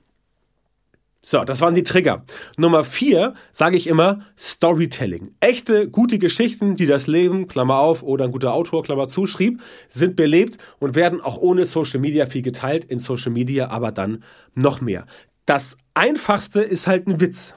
So, 1.23 1.43
das 1.43 1.61
waren 1.61 1.75
die 1.75 1.83
Trigger. 1.83 2.25
Nummer 2.57 2.83
vier 2.83 3.35
sage 3.51 3.77
ich 3.77 3.85
immer 3.85 4.21
Storytelling. 4.35 5.35
Echte, 5.39 5.87
gute 5.87 6.17
Geschichten, 6.17 6.75
die 6.75 6.87
das 6.87 7.05
Leben, 7.05 7.47
Klammer 7.47 7.77
auf, 7.77 8.01
oder 8.01 8.25
ein 8.25 8.31
guter 8.31 8.55
Autor, 8.55 8.81
Klammer 8.81 9.07
zu, 9.07 9.27
schrieb, 9.27 9.61
sind 9.87 10.15
belebt 10.15 10.57
und 10.79 10.95
werden 10.95 11.21
auch 11.21 11.37
ohne 11.37 11.67
Social 11.67 11.99
Media 11.99 12.25
viel 12.25 12.41
geteilt, 12.41 12.85
in 12.85 12.97
Social 12.97 13.31
Media 13.31 13.69
aber 13.69 13.91
dann 13.91 14.23
noch 14.55 14.81
mehr. 14.81 15.05
Das 15.45 15.77
einfachste 15.93 16.61
ist 16.61 16.87
halt 16.87 17.07
ein 17.07 17.21
Witz. 17.21 17.53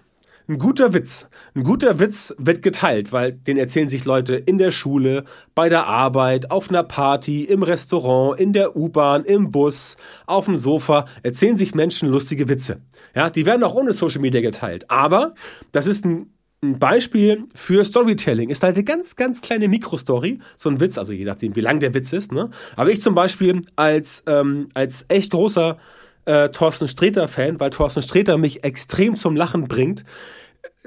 Ein 0.49 0.59
guter 0.59 0.93
Witz. 0.93 1.29
Ein 1.55 1.65
guter 1.65 1.99
Witz 1.99 2.35
wird 2.39 2.63
geteilt, 2.63 3.13
weil 3.13 3.33
den 3.33 3.57
erzählen 3.57 3.89
sich 3.89 4.05
Leute 4.05 4.35
in 4.35 4.59
der 4.59 4.71
Schule, 4.71 5.25
bei 5.55 5.69
der 5.69 5.87
Arbeit, 5.87 6.51
auf 6.51 6.69
einer 6.69 6.83
Party, 6.83 7.45
im 7.45 7.63
Restaurant, 7.63 8.39
in 8.39 8.53
der 8.53 8.77
U-Bahn, 8.77 9.25
im 9.25 9.51
Bus, 9.51 9.97
auf 10.27 10.45
dem 10.45 10.57
Sofa, 10.57 11.07
erzählen 11.23 11.57
sich 11.57 11.75
Menschen 11.75 12.09
lustige 12.09 12.49
Witze. 12.49 12.83
Ja, 13.15 13.31
die 13.31 13.47
werden 13.47 13.63
auch 13.63 13.75
ohne 13.75 13.93
Social 13.93 14.21
Media 14.21 14.43
geteilt. 14.43 14.91
Aber 14.91 15.35
das 15.73 15.87
ist 15.87 16.05
ein 16.05 16.31
Beispiel 16.79 17.45
für 17.55 17.85
Storytelling 17.85 18.49
ist 18.49 18.63
halt 18.63 18.77
eine 18.77 18.85
ganz, 18.85 19.17
ganz 19.17 19.43
kleine 19.43 19.69
Mikrostory, 19.69 20.39
so 20.57 20.71
ein 20.71 20.81
Witz, 20.81 20.97
also 20.97 21.13
je 21.13 21.25
nachdem, 21.25 21.55
wie 21.57 21.61
lang 21.61 21.79
der 21.79 21.93
Witz 21.93 22.13
ist. 22.13 22.33
Ne? 22.33 22.51
Aber 22.77 22.91
ich 22.91 23.03
zum 23.03 23.15
Beispiel 23.15 23.63
als, 23.77 24.23
ähm, 24.27 24.69
als 24.73 25.05
echt 25.09 25.31
großer 25.33 25.79
äh, 26.25 26.49
Thorsten 26.51 26.89
Sträter-Fan, 26.89 27.61
weil 27.61 27.71
Thorsten 27.71 28.03
Sträter 28.03 28.39
mich 28.39 28.65
extrem 28.65 29.17
zum 29.17 29.37
Lachen 29.37 29.69
bringt, 29.69 30.05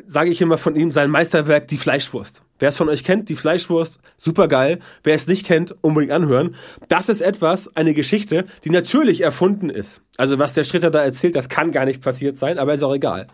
sage 0.05 0.29
ich 0.29 0.41
immer 0.41 0.57
von 0.57 0.75
ihm 0.75 0.91
sein 0.91 1.09
Meisterwerk, 1.09 1.67
die 1.67 1.77
Fleischwurst. 1.77 2.43
Wer 2.59 2.69
es 2.69 2.77
von 2.77 2.89
euch 2.89 3.03
kennt, 3.03 3.29
die 3.29 3.35
Fleischwurst, 3.35 3.99
super 4.17 4.47
geil. 4.47 4.79
Wer 5.03 5.15
es 5.15 5.27
nicht 5.27 5.45
kennt, 5.45 5.75
unbedingt 5.81 6.11
anhören. 6.11 6.55
Das 6.87 7.09
ist 7.09 7.21
etwas, 7.21 7.75
eine 7.75 7.93
Geschichte, 7.93 8.45
die 8.63 8.69
natürlich 8.69 9.21
erfunden 9.21 9.69
ist. 9.69 10.01
Also 10.17 10.39
was 10.39 10.53
der 10.53 10.63
Schritter 10.63 10.89
da 10.89 11.03
erzählt, 11.03 11.35
das 11.35 11.47
kann 11.47 11.71
gar 11.71 11.85
nicht 11.85 12.01
passiert 12.01 12.37
sein, 12.37 12.57
aber 12.57 12.73
ist 12.73 12.83
auch 12.83 12.95
egal. 12.95 13.27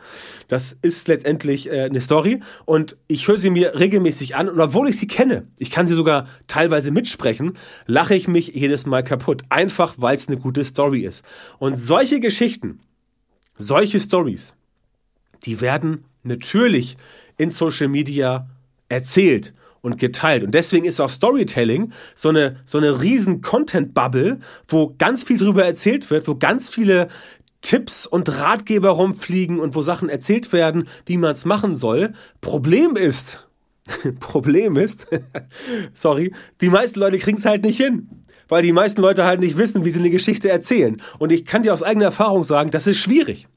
Das 0.49 0.77
ist 0.81 1.07
letztendlich 1.07 1.71
äh, 1.71 1.83
eine 1.83 2.01
Story 2.01 2.41
und 2.65 2.97
ich 3.07 3.27
höre 3.27 3.37
sie 3.37 3.49
mir 3.49 3.79
regelmäßig 3.79 4.35
an 4.35 4.49
und 4.49 4.59
obwohl 4.59 4.89
ich 4.89 4.97
sie 4.97 5.07
kenne, 5.07 5.47
ich 5.57 5.71
kann 5.71 5.87
sie 5.87 5.95
sogar 5.95 6.27
teilweise 6.47 6.91
mitsprechen, 6.91 7.53
lache 7.85 8.15
ich 8.15 8.27
mich 8.27 8.47
jedes 8.47 8.85
Mal 8.85 9.03
kaputt. 9.03 9.43
Einfach, 9.49 9.95
weil 9.97 10.15
es 10.15 10.27
eine 10.27 10.37
gute 10.37 10.65
Story 10.65 11.05
ist. 11.05 11.23
Und 11.57 11.77
solche 11.77 12.19
Geschichten, 12.19 12.81
solche 13.57 13.99
Stories, 14.01 14.53
die 15.45 15.61
werden 15.61 16.05
natürlich 16.23 16.97
in 17.37 17.49
Social 17.49 17.87
Media 17.87 18.47
erzählt 18.89 19.53
und 19.81 19.99
geteilt. 19.99 20.43
Und 20.43 20.53
deswegen 20.53 20.85
ist 20.85 20.99
auch 20.99 21.09
Storytelling 21.09 21.91
so 22.15 22.29
eine, 22.29 22.57
so 22.65 22.77
eine 22.77 23.01
riesen 23.01 23.41
Content-Bubble, 23.41 24.39
wo 24.67 24.95
ganz 24.97 25.23
viel 25.23 25.37
drüber 25.37 25.65
erzählt 25.65 26.09
wird, 26.09 26.27
wo 26.27 26.35
ganz 26.35 26.69
viele 26.69 27.09
Tipps 27.61 28.05
und 28.05 28.39
Ratgeber 28.39 28.89
rumfliegen 28.89 29.59
und 29.59 29.75
wo 29.75 29.81
Sachen 29.81 30.09
erzählt 30.09 30.53
werden, 30.53 30.87
wie 31.05 31.17
man 31.17 31.31
es 31.31 31.45
machen 31.45 31.75
soll. 31.75 32.13
Problem 32.41 32.95
ist, 32.95 33.47
Problem 34.19 34.77
ist, 34.77 35.07
sorry, 35.93 36.33
die 36.61 36.69
meisten 36.69 36.99
Leute 36.99 37.17
kriegen 37.17 37.37
es 37.37 37.45
halt 37.45 37.63
nicht 37.63 37.77
hin. 37.77 38.09
Weil 38.49 38.61
die 38.61 38.73
meisten 38.73 39.01
Leute 39.01 39.23
halt 39.23 39.39
nicht 39.39 39.57
wissen, 39.57 39.85
wie 39.85 39.89
sie 39.89 39.99
eine 39.99 40.09
Geschichte 40.09 40.49
erzählen. 40.49 41.01
Und 41.17 41.31
ich 41.31 41.45
kann 41.45 41.63
dir 41.63 41.73
aus 41.73 41.81
eigener 41.81 42.05
Erfahrung 42.05 42.43
sagen, 42.43 42.71
das 42.71 42.87
ist 42.87 42.97
schwierig. 42.97 43.47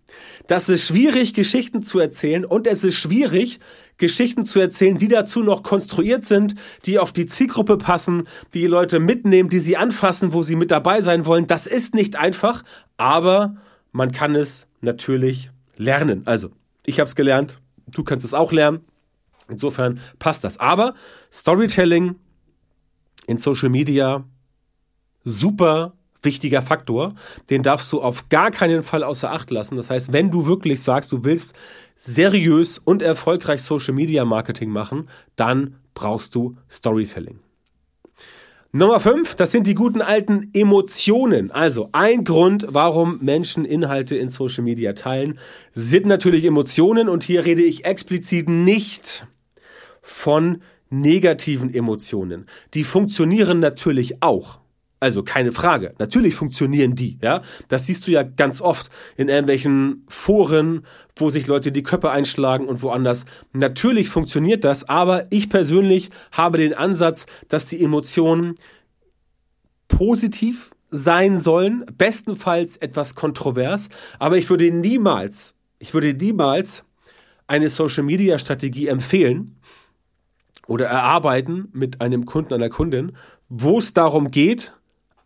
Das 0.46 0.68
ist 0.68 0.86
schwierig, 0.86 1.34
Geschichten 1.34 1.82
zu 1.82 1.98
erzählen 1.98 2.44
und 2.44 2.66
es 2.66 2.84
ist 2.84 2.94
schwierig, 2.94 3.58
Geschichten 3.96 4.44
zu 4.44 4.60
erzählen, 4.60 4.96
die 4.96 5.08
dazu 5.08 5.42
noch 5.42 5.62
konstruiert 5.62 6.24
sind, 6.24 6.54
die 6.84 6.98
auf 6.98 7.12
die 7.12 7.26
Zielgruppe 7.26 7.76
passen, 7.76 8.28
die, 8.54 8.66
Leute 8.66 9.00
mitnehmen, 9.00 9.48
die 9.48 9.58
sie 9.58 9.76
anfassen, 9.76 10.32
wo 10.32 10.42
sie 10.42 10.54
mit 10.54 10.70
dabei 10.70 11.00
sein 11.00 11.26
wollen. 11.26 11.46
Das 11.46 11.66
ist 11.66 11.94
nicht 11.94 12.16
einfach, 12.16 12.62
aber 12.96 13.56
man 13.92 14.12
kann 14.12 14.36
es 14.36 14.68
natürlich 14.82 15.50
lernen. 15.76 16.22
Also, 16.26 16.50
ich 16.84 17.00
habe 17.00 17.08
es 17.08 17.16
gelernt, 17.16 17.60
du 17.88 18.04
kannst 18.04 18.24
es 18.24 18.34
auch 18.34 18.52
lernen. 18.52 18.84
Insofern 19.48 20.00
passt 20.18 20.44
das. 20.44 20.58
Aber 20.58 20.94
Storytelling 21.32 22.16
in 23.26 23.38
Social 23.38 23.68
Media 23.68 24.24
super 25.24 25.95
wichtiger 26.26 26.60
Faktor. 26.60 27.14
Den 27.48 27.62
darfst 27.62 27.90
du 27.90 28.02
auf 28.02 28.28
gar 28.28 28.50
keinen 28.50 28.82
Fall 28.82 29.02
außer 29.02 29.32
Acht 29.32 29.50
lassen. 29.50 29.76
Das 29.76 29.88
heißt, 29.88 30.12
wenn 30.12 30.30
du 30.30 30.46
wirklich 30.46 30.82
sagst, 30.82 31.10
du 31.12 31.24
willst 31.24 31.54
seriös 31.94 32.76
und 32.76 33.00
erfolgreich 33.00 33.62
Social 33.62 33.94
Media 33.94 34.26
Marketing 34.26 34.68
machen, 34.68 35.08
dann 35.36 35.76
brauchst 35.94 36.34
du 36.34 36.56
Storytelling. 36.70 37.38
Nummer 38.72 39.00
5, 39.00 39.36
das 39.36 39.52
sind 39.52 39.66
die 39.66 39.74
guten 39.74 40.02
alten 40.02 40.50
Emotionen. 40.52 41.50
Also 41.50 41.88
ein 41.92 42.24
Grund, 42.24 42.66
warum 42.68 43.18
Menschen 43.22 43.64
Inhalte 43.64 44.16
in 44.16 44.28
Social 44.28 44.64
Media 44.64 44.92
teilen, 44.92 45.38
sind 45.72 46.04
natürlich 46.04 46.44
Emotionen 46.44 47.08
und 47.08 47.24
hier 47.24 47.46
rede 47.46 47.62
ich 47.62 47.86
explizit 47.86 48.50
nicht 48.50 49.26
von 50.02 50.58
negativen 50.90 51.72
Emotionen. 51.72 52.44
Die 52.74 52.84
funktionieren 52.84 53.60
natürlich 53.60 54.22
auch. 54.22 54.60
Also 54.98 55.22
keine 55.22 55.52
Frage. 55.52 55.94
Natürlich 55.98 56.34
funktionieren 56.34 56.94
die, 56.94 57.18
ja. 57.22 57.42
Das 57.68 57.86
siehst 57.86 58.06
du 58.06 58.12
ja 58.12 58.22
ganz 58.22 58.62
oft 58.62 58.90
in 59.16 59.28
irgendwelchen 59.28 60.04
Foren, 60.08 60.86
wo 61.16 61.28
sich 61.28 61.46
Leute 61.46 61.70
die 61.70 61.82
Köpfe 61.82 62.10
einschlagen 62.10 62.66
und 62.66 62.82
woanders. 62.82 63.26
Natürlich 63.52 64.08
funktioniert 64.08 64.64
das, 64.64 64.88
aber 64.88 65.26
ich 65.30 65.50
persönlich 65.50 66.10
habe 66.32 66.58
den 66.58 66.72
Ansatz, 66.72 67.26
dass 67.48 67.66
die 67.66 67.82
Emotionen 67.82 68.54
positiv 69.88 70.70
sein 70.90 71.38
sollen, 71.38 71.84
bestenfalls 71.98 72.76
etwas 72.76 73.14
kontrovers, 73.14 73.88
aber 74.18 74.38
ich 74.38 74.48
würde 74.50 74.70
niemals, 74.70 75.54
ich 75.78 75.94
würde 75.94 76.14
niemals 76.14 76.84
eine 77.46 77.70
Social 77.70 78.04
Media 78.04 78.38
Strategie 78.38 78.88
empfehlen 78.88 79.56
oder 80.66 80.86
erarbeiten 80.86 81.68
mit 81.72 82.00
einem 82.00 82.24
Kunden, 82.24 82.54
einer 82.54 82.70
Kundin, 82.70 83.16
wo 83.48 83.78
es 83.78 83.92
darum 83.92 84.30
geht, 84.30 84.72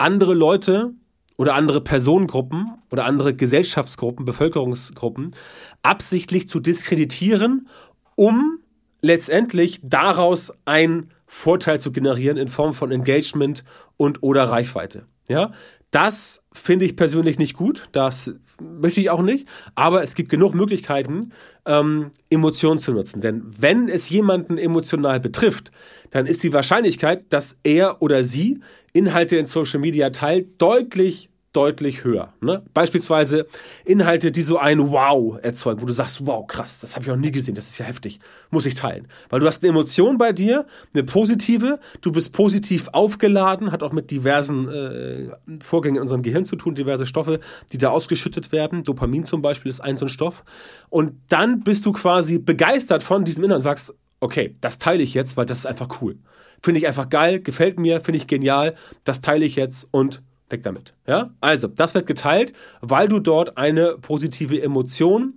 andere 0.01 0.35
Leute 0.35 0.93
oder 1.37 1.55
andere 1.55 1.81
Personengruppen 1.81 2.73
oder 2.91 3.05
andere 3.05 3.35
Gesellschaftsgruppen, 3.35 4.25
Bevölkerungsgruppen 4.25 5.35
absichtlich 5.83 6.49
zu 6.49 6.61
diskreditieren, 6.61 7.69
um 8.15 8.59
letztendlich 9.01 9.81
daraus 9.83 10.53
einen 10.65 11.11
Vorteil 11.27 11.81
zu 11.81 11.93
generieren 11.93 12.37
in 12.37 12.49
Form 12.49 12.75
von 12.75 12.91
Engagement 12.91 13.65
und 13.97 14.23
oder 14.23 14.45
Reichweite. 14.45 15.07
Ja, 15.29 15.53
das 15.91 16.45
finde 16.53 16.85
ich 16.85 16.95
persönlich 16.95 17.39
nicht 17.39 17.57
gut. 17.57 17.89
Das 17.93 18.33
möchte 18.61 19.01
ich 19.01 19.11
auch 19.11 19.23
nicht. 19.23 19.49
Aber 19.75 20.03
es 20.03 20.15
gibt 20.15 20.29
genug 20.29 20.55
Möglichkeiten, 20.55 21.33
ähm, 21.67 22.13
Emotionen 22.29 22.79
zu 22.79 22.93
nutzen. 22.93 23.21
Denn 23.21 23.51
wenn 23.59 23.89
es 23.89 24.09
jemanden 24.09 24.57
emotional 24.57 25.19
betrifft, 25.19 25.73
dann 26.11 26.27
ist 26.27 26.43
die 26.43 26.53
Wahrscheinlichkeit, 26.53 27.33
dass 27.33 27.57
er 27.65 28.03
oder 28.03 28.25
sie 28.25 28.61
Inhalte 28.93 29.37
in 29.37 29.47
Social 29.47 29.81
Media 29.81 30.11
teilt, 30.11 30.61
deutlich 30.63 31.31
deutlich 31.53 32.05
höher. 32.05 32.33
Ne? 32.41 32.63
Beispielsweise 32.75 33.47
Inhalte, 33.85 34.31
die 34.31 34.43
so 34.43 34.59
ein 34.59 34.91
Wow 34.91 35.39
erzeugen, 35.43 35.83
wo 35.83 35.87
du 35.87 35.93
sagst, 35.93 36.25
wow, 36.27 36.47
krass, 36.47 36.81
das 36.81 36.95
habe 36.95 37.05
ich 37.05 37.11
auch 37.11 37.17
nie 37.17 37.33
gesehen, 37.33 37.55
das 37.55 37.69
ist 37.69 37.79
ja 37.79 37.87
heftig, 37.87 38.21
muss 38.51 38.67
ich 38.67 38.75
teilen. 38.75 39.09
Weil 39.31 39.41
du 39.41 39.47
hast 39.47 39.63
eine 39.63 39.71
Emotion 39.71 40.17
bei 40.17 40.33
dir, 40.33 40.67
eine 40.95 41.03
positive, 41.03 41.81
du 42.01 42.13
bist 42.13 42.33
positiv 42.33 42.89
aufgeladen, 42.93 43.73
hat 43.73 43.83
auch 43.83 43.93
mit 43.93 44.11
diversen 44.11 44.69
äh, 44.69 45.31
Vorgängen 45.59 45.97
in 45.97 46.03
unserem 46.03 46.23
Gehirn 46.23 46.45
zu 46.45 46.55
tun, 46.55 46.75
diverse 46.75 47.07
Stoffe, 47.07 47.41
die 47.73 47.79
da 47.79 47.91
ausgeschüttet 47.91 48.53
werden. 48.53 48.85
Dopamin 48.85 49.25
zum 49.25 49.43
Beispiel 49.43 49.71
ist 49.71 49.81
ein 49.81 49.97
so 49.97 50.07
ein 50.07 50.09
Stoff. 50.09 50.45
Und 50.89 51.15
dann 51.29 51.61
bist 51.61 51.85
du 51.85 51.93
quasi 51.93 52.39
begeistert 52.39 53.03
von 53.03 53.25
diesem 53.25 53.43
Inhalt 53.43 53.59
und 53.59 53.65
sagst, 53.65 53.95
okay, 54.21 54.57
das 54.61 54.79
teile 54.79 55.03
ich 55.03 55.15
jetzt, 55.15 55.37
weil 55.37 55.47
das 55.47 55.61
ist 55.61 55.67
einfach 55.67 56.01
cool. 56.01 56.19
Finde 56.63 56.79
ich 56.79 56.87
einfach 56.87 57.09
geil, 57.09 57.41
gefällt 57.41 57.81
mir, 57.81 58.01
finde 58.01 58.19
ich 58.19 58.27
genial, 58.27 58.75
das 59.03 59.21
teile 59.21 59.45
ich 59.45 59.57
jetzt 59.57 59.89
und 59.91 60.23
Weg 60.51 60.63
damit. 60.63 60.95
Ja? 61.07 61.31
Also, 61.41 61.69
das 61.69 61.95
wird 61.95 62.07
geteilt, 62.07 62.53
weil 62.81 63.09
du 63.09 63.21
dort 63.21 63.57
eine 63.57 63.97
positive 64.01 64.61
Emotion 64.61 65.35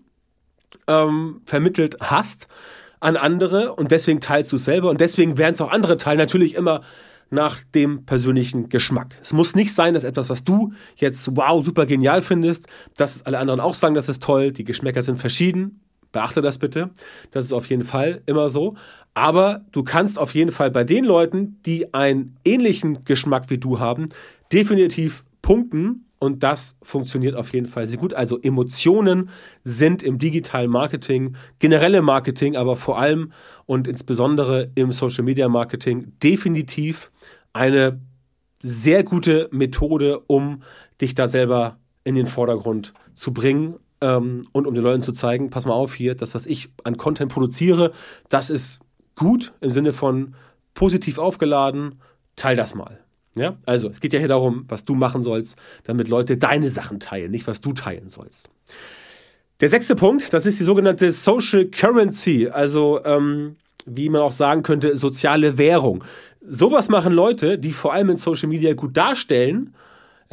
ähm, 0.88 1.42
vermittelt 1.46 1.98
hast 2.00 2.48
an 3.00 3.18
andere 3.18 3.74
und 3.76 3.92
deswegen 3.92 4.22
teilst 4.22 4.52
du 4.52 4.56
es 4.56 4.66
selber 4.66 4.90
und 4.90 5.02
deswegen 5.02 5.38
werden 5.38 5.54
es 5.54 5.62
auch 5.62 5.72
andere 5.72 5.98
teilen. 5.98 6.18
Natürlich 6.18 6.56
immer 6.56 6.82
nach 7.30 7.64
dem 7.76 8.06
persönlichen 8.06 8.70
Geschmack. 8.70 9.18
Es 9.22 9.34
muss 9.34 9.56
nicht 9.56 9.74
sein, 9.74 9.94
dass 9.94 10.04
etwas, 10.04 10.30
was 10.30 10.44
du 10.44 10.72
jetzt 10.96 11.36
wow, 11.36 11.64
super 11.66 11.86
genial 11.86 12.22
findest, 12.22 12.68
dass 12.96 13.26
alle 13.26 13.40
anderen 13.40 13.60
auch 13.60 13.74
sagen, 13.74 13.96
das 13.96 14.08
ist 14.08 14.22
toll. 14.22 14.52
Die 14.52 14.64
Geschmäcker 14.64 15.02
sind 15.02 15.18
verschieden. 15.18 15.82
Beachte 16.12 16.42
das 16.42 16.60
bitte. 16.60 16.92
Das 17.32 17.46
ist 17.46 17.54
auf 17.54 17.66
jeden 17.68 17.84
Fall 17.84 18.22
immer 18.28 18.50
so. 18.50 18.76
Aber 19.16 19.66
du 19.72 19.84
kannst 19.84 20.20
auf 20.20 20.36
jeden 20.36 20.52
Fall 20.52 20.70
bei 20.70 20.84
den 20.84 21.06
Leuten, 21.06 21.60
die 21.66 21.94
einen 21.94 22.38
ähnlichen 22.46 23.04
Geschmack 23.04 23.50
wie 23.50 23.58
du 23.58 23.80
haben, 23.80 24.10
definitiv 24.54 25.26
punkten 25.42 26.06
und 26.20 26.42
das 26.42 26.78
funktioniert 26.82 27.36
auf 27.36 27.52
jeden 27.52 27.66
Fall 27.66 27.86
sehr 27.86 28.00
gut. 28.00 28.14
Also 28.14 28.40
Emotionen 28.40 29.30
sind 29.66 30.02
im 30.04 30.20
digitalen 30.20 30.72
Marketing, 30.72 31.36
generelle 31.60 32.02
Marketing, 32.02 32.56
aber 32.56 32.78
vor 32.78 32.98
allem 32.98 33.34
und 33.66 33.90
insbesondere 33.90 34.72
im 34.76 34.94
Social 34.94 35.26
Media 35.26 35.50
Marketing 35.50 36.14
definitiv 36.24 37.12
eine 37.52 38.00
sehr 38.62 39.04
gute 39.04 39.50
Methode, 39.52 40.22
um 40.28 40.64
dich 41.02 41.14
da 41.14 41.28
selber 41.28 41.78
in 42.06 42.16
den 42.16 42.26
Vordergrund 42.26 42.94
zu 43.14 43.34
bringen 43.34 43.76
ähm, 44.00 44.44
und 44.54 44.66
um 44.66 44.74
den 44.74 44.84
Leuten 44.84 45.02
zu 45.02 45.12
zeigen, 45.12 45.50
pass 45.50 45.66
mal 45.66 45.74
auf 45.74 45.94
hier, 45.94 46.16
das, 46.16 46.34
was 46.36 46.46
ich 46.46 46.70
an 46.86 46.96
Content 46.96 47.34
produziere, 47.34 47.92
das 48.30 48.50
ist 48.50 48.80
gut 49.16 49.54
im 49.60 49.72
Sinne 49.72 49.92
von 49.92 50.36
positiv 50.74 51.18
aufgeladen, 51.18 52.00
teil 52.38 52.56
das 52.56 52.76
mal. 52.76 53.04
Ja, 53.36 53.58
also 53.66 53.90
es 53.90 54.00
geht 54.00 54.14
ja 54.14 54.20
hier 54.20 54.28
darum, 54.28 54.66
was 54.68 54.86
du 54.86 54.94
machen 54.96 55.24
sollst, 55.24 55.58
damit 55.86 56.08
Leute 56.08 56.38
deine 56.38 56.70
Sachen 56.70 57.00
teilen, 57.00 57.32
nicht 57.32 57.48
was 57.48 57.62
du 57.62 57.74
teilen 57.74 58.08
sollst. 58.08 58.50
Der 59.60 59.70
sechste 59.70 59.96
Punkt, 59.96 60.34
das 60.34 60.46
ist 60.46 60.60
die 60.60 60.64
sogenannte 60.64 61.12
Social 61.12 61.66
Currency, 61.66 62.50
also 62.50 63.04
ähm, 63.06 63.56
wie 63.86 64.10
man 64.10 64.22
auch 64.22 64.32
sagen 64.32 64.62
könnte, 64.62 64.96
soziale 64.98 65.58
Währung. 65.58 66.04
Sowas 66.42 66.90
machen 66.90 67.14
Leute, 67.14 67.58
die 67.58 67.72
vor 67.72 67.94
allem 67.94 68.10
in 68.10 68.18
Social 68.18 68.50
Media 68.50 68.74
gut 68.74 68.98
darstellen 68.98 69.74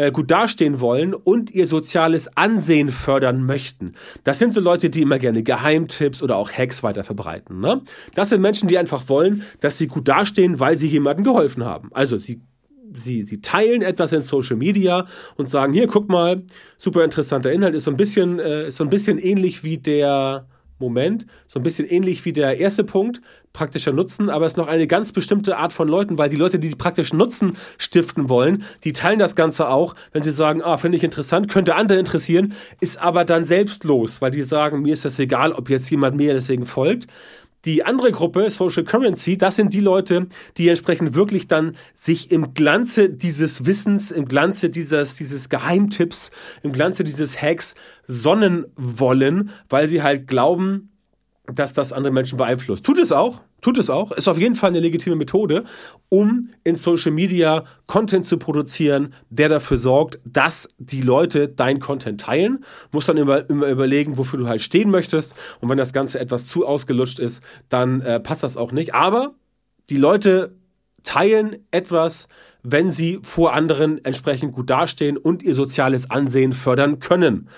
äh, 0.00 0.12
gut 0.12 0.30
dastehen 0.30 0.80
wollen 0.80 1.12
und 1.12 1.50
ihr 1.50 1.66
soziales 1.66 2.34
Ansehen 2.36 2.88
fördern 2.88 3.44
möchten. 3.44 3.94
Das 4.24 4.38
sind 4.38 4.54
so 4.54 4.60
Leute, 4.60 4.88
die 4.88 5.02
immer 5.02 5.18
gerne 5.18 5.42
Geheimtipps 5.42 6.22
oder 6.22 6.36
auch 6.36 6.50
Hacks 6.50 6.82
weiter 6.82 7.04
verbreiten. 7.04 7.60
Ne? 7.60 7.82
Das 8.14 8.30
sind 8.30 8.40
Menschen, 8.40 8.68
die 8.68 8.78
einfach 8.78 9.08
wollen, 9.08 9.42
dass 9.60 9.76
sie 9.76 9.88
gut 9.88 10.08
dastehen, 10.08 10.58
weil 10.58 10.76
sie 10.76 10.88
jemandem 10.88 11.24
geholfen 11.24 11.64
haben. 11.64 11.90
Also 11.92 12.16
sie 12.16 12.40
Sie, 12.94 13.22
sie 13.22 13.40
teilen 13.40 13.82
etwas 13.82 14.12
in 14.12 14.22
Social 14.22 14.56
Media 14.56 15.06
und 15.36 15.48
sagen, 15.48 15.72
hier, 15.72 15.86
guck 15.86 16.08
mal, 16.08 16.42
super 16.76 17.04
interessanter 17.04 17.52
Inhalt, 17.52 17.74
ist 17.74 17.84
so 17.84 17.90
ein 17.90 17.96
bisschen, 17.96 18.38
äh, 18.38 18.68
ist 18.68 18.76
so 18.76 18.84
ein 18.84 18.90
bisschen 18.90 19.18
ähnlich 19.18 19.64
wie 19.64 19.78
der, 19.78 20.46
Moment, 20.80 21.26
so 21.46 21.60
ein 21.60 21.62
bisschen 21.62 21.86
ähnlich 21.88 22.24
wie 22.24 22.32
der 22.32 22.58
erste 22.58 22.84
Punkt, 22.84 23.20
praktischer 23.52 23.92
Nutzen, 23.92 24.30
aber 24.30 24.46
es 24.46 24.54
ist 24.54 24.56
noch 24.56 24.66
eine 24.66 24.86
ganz 24.86 25.12
bestimmte 25.12 25.58
Art 25.58 25.72
von 25.72 25.88
Leuten, 25.88 26.16
weil 26.16 26.30
die 26.30 26.36
Leute, 26.36 26.58
die 26.58 26.70
praktischen 26.70 27.18
Nutzen 27.18 27.56
stiften 27.76 28.28
wollen, 28.28 28.64
die 28.84 28.92
teilen 28.92 29.18
das 29.18 29.36
Ganze 29.36 29.68
auch, 29.68 29.94
wenn 30.12 30.22
sie 30.22 30.32
sagen, 30.32 30.62
ah, 30.62 30.78
finde 30.78 30.96
ich 30.96 31.04
interessant, 31.04 31.50
könnte 31.50 31.74
andere 31.74 31.98
interessieren, 31.98 32.54
ist 32.80 32.98
aber 32.98 33.24
dann 33.24 33.44
selbstlos, 33.44 34.22
weil 34.22 34.30
die 34.30 34.42
sagen, 34.42 34.80
mir 34.80 34.94
ist 34.94 35.04
das 35.04 35.18
egal, 35.18 35.52
ob 35.52 35.68
jetzt 35.68 35.90
jemand 35.90 36.16
mir 36.16 36.32
deswegen 36.32 36.64
folgt. 36.64 37.06
Die 37.64 37.84
andere 37.84 38.10
Gruppe, 38.10 38.50
Social 38.50 38.84
Currency, 38.84 39.36
das 39.36 39.56
sind 39.56 39.74
die 39.74 39.80
Leute, 39.80 40.28
die 40.56 40.68
entsprechend 40.68 41.14
wirklich 41.14 41.46
dann 41.46 41.76
sich 41.94 42.30
im 42.30 42.54
Glanze 42.54 43.10
dieses 43.10 43.66
Wissens, 43.66 44.10
im 44.10 44.24
Glanze 44.26 44.70
dieses, 44.70 45.16
dieses 45.16 45.48
Geheimtipps, 45.48 46.30
im 46.62 46.72
Glanze 46.72 47.04
dieses 47.04 47.40
Hacks 47.40 47.74
sonnen 48.02 48.66
wollen, 48.76 49.50
weil 49.68 49.86
sie 49.86 50.02
halt 50.02 50.26
glauben, 50.26 50.90
dass 51.46 51.72
das 51.72 51.92
andere 51.92 52.12
Menschen 52.12 52.38
beeinflusst. 52.38 52.84
Tut 52.84 52.98
es 52.98 53.12
auch, 53.12 53.40
tut 53.60 53.78
es 53.78 53.90
auch. 53.90 54.12
Ist 54.12 54.28
auf 54.28 54.38
jeden 54.38 54.54
Fall 54.54 54.70
eine 54.70 54.80
legitime 54.80 55.16
Methode, 55.16 55.64
um 56.08 56.50
in 56.64 56.76
Social 56.76 57.12
Media 57.12 57.64
Content 57.86 58.26
zu 58.26 58.38
produzieren, 58.38 59.14
der 59.30 59.48
dafür 59.48 59.78
sorgt, 59.78 60.18
dass 60.24 60.68
die 60.78 61.02
Leute 61.02 61.48
dein 61.48 61.80
Content 61.80 62.20
teilen. 62.20 62.64
Muss 62.92 63.06
dann 63.06 63.16
immer, 63.16 63.48
immer 63.48 63.68
überlegen, 63.68 64.18
wofür 64.18 64.38
du 64.38 64.48
halt 64.48 64.60
stehen 64.60 64.90
möchtest. 64.90 65.34
Und 65.60 65.68
wenn 65.68 65.78
das 65.78 65.92
Ganze 65.92 66.20
etwas 66.20 66.46
zu 66.46 66.66
ausgelutscht 66.66 67.18
ist, 67.18 67.42
dann 67.68 68.00
äh, 68.00 68.20
passt 68.20 68.42
das 68.42 68.56
auch 68.56 68.72
nicht. 68.72 68.94
Aber 68.94 69.34
die 69.88 69.96
Leute 69.96 70.54
teilen 71.02 71.56
etwas, 71.70 72.28
wenn 72.62 72.90
sie 72.90 73.20
vor 73.22 73.54
anderen 73.54 74.04
entsprechend 74.04 74.52
gut 74.52 74.70
dastehen 74.70 75.16
und 75.16 75.42
ihr 75.42 75.54
soziales 75.54 76.10
Ansehen 76.10 76.52
fördern 76.52 76.98
können. 77.00 77.48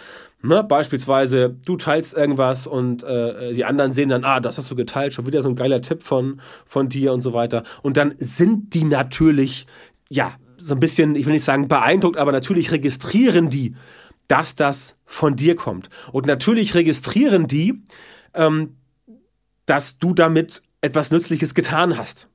Ne? 0.42 0.64
Beispielsweise, 0.64 1.56
du 1.64 1.76
teilst 1.76 2.14
irgendwas 2.14 2.66
und 2.66 3.04
äh, 3.04 3.52
die 3.52 3.64
anderen 3.64 3.92
sehen 3.92 4.08
dann, 4.08 4.24
ah, 4.24 4.40
das 4.40 4.58
hast 4.58 4.70
du 4.70 4.74
geteilt, 4.74 5.14
schon 5.14 5.26
wieder 5.26 5.42
so 5.42 5.48
ein 5.48 5.56
geiler 5.56 5.82
Tipp 5.82 6.02
von, 6.02 6.40
von 6.66 6.88
dir 6.88 7.12
und 7.12 7.22
so 7.22 7.32
weiter. 7.32 7.62
Und 7.82 7.96
dann 7.96 8.14
sind 8.18 8.74
die 8.74 8.84
natürlich, 8.84 9.66
ja, 10.08 10.32
so 10.56 10.74
ein 10.74 10.80
bisschen, 10.80 11.14
ich 11.14 11.26
will 11.26 11.32
nicht 11.32 11.44
sagen 11.44 11.68
beeindruckt, 11.68 12.16
aber 12.16 12.32
natürlich 12.32 12.72
registrieren 12.72 13.50
die, 13.50 13.76
dass 14.26 14.54
das 14.54 14.98
von 15.04 15.36
dir 15.36 15.54
kommt. 15.54 15.88
Und 16.10 16.26
natürlich 16.26 16.74
registrieren 16.74 17.46
die, 17.46 17.82
ähm, 18.34 18.76
dass 19.66 19.98
du 19.98 20.12
damit 20.12 20.62
etwas 20.80 21.12
Nützliches 21.12 21.54
getan 21.54 21.96
hast. 21.96 22.28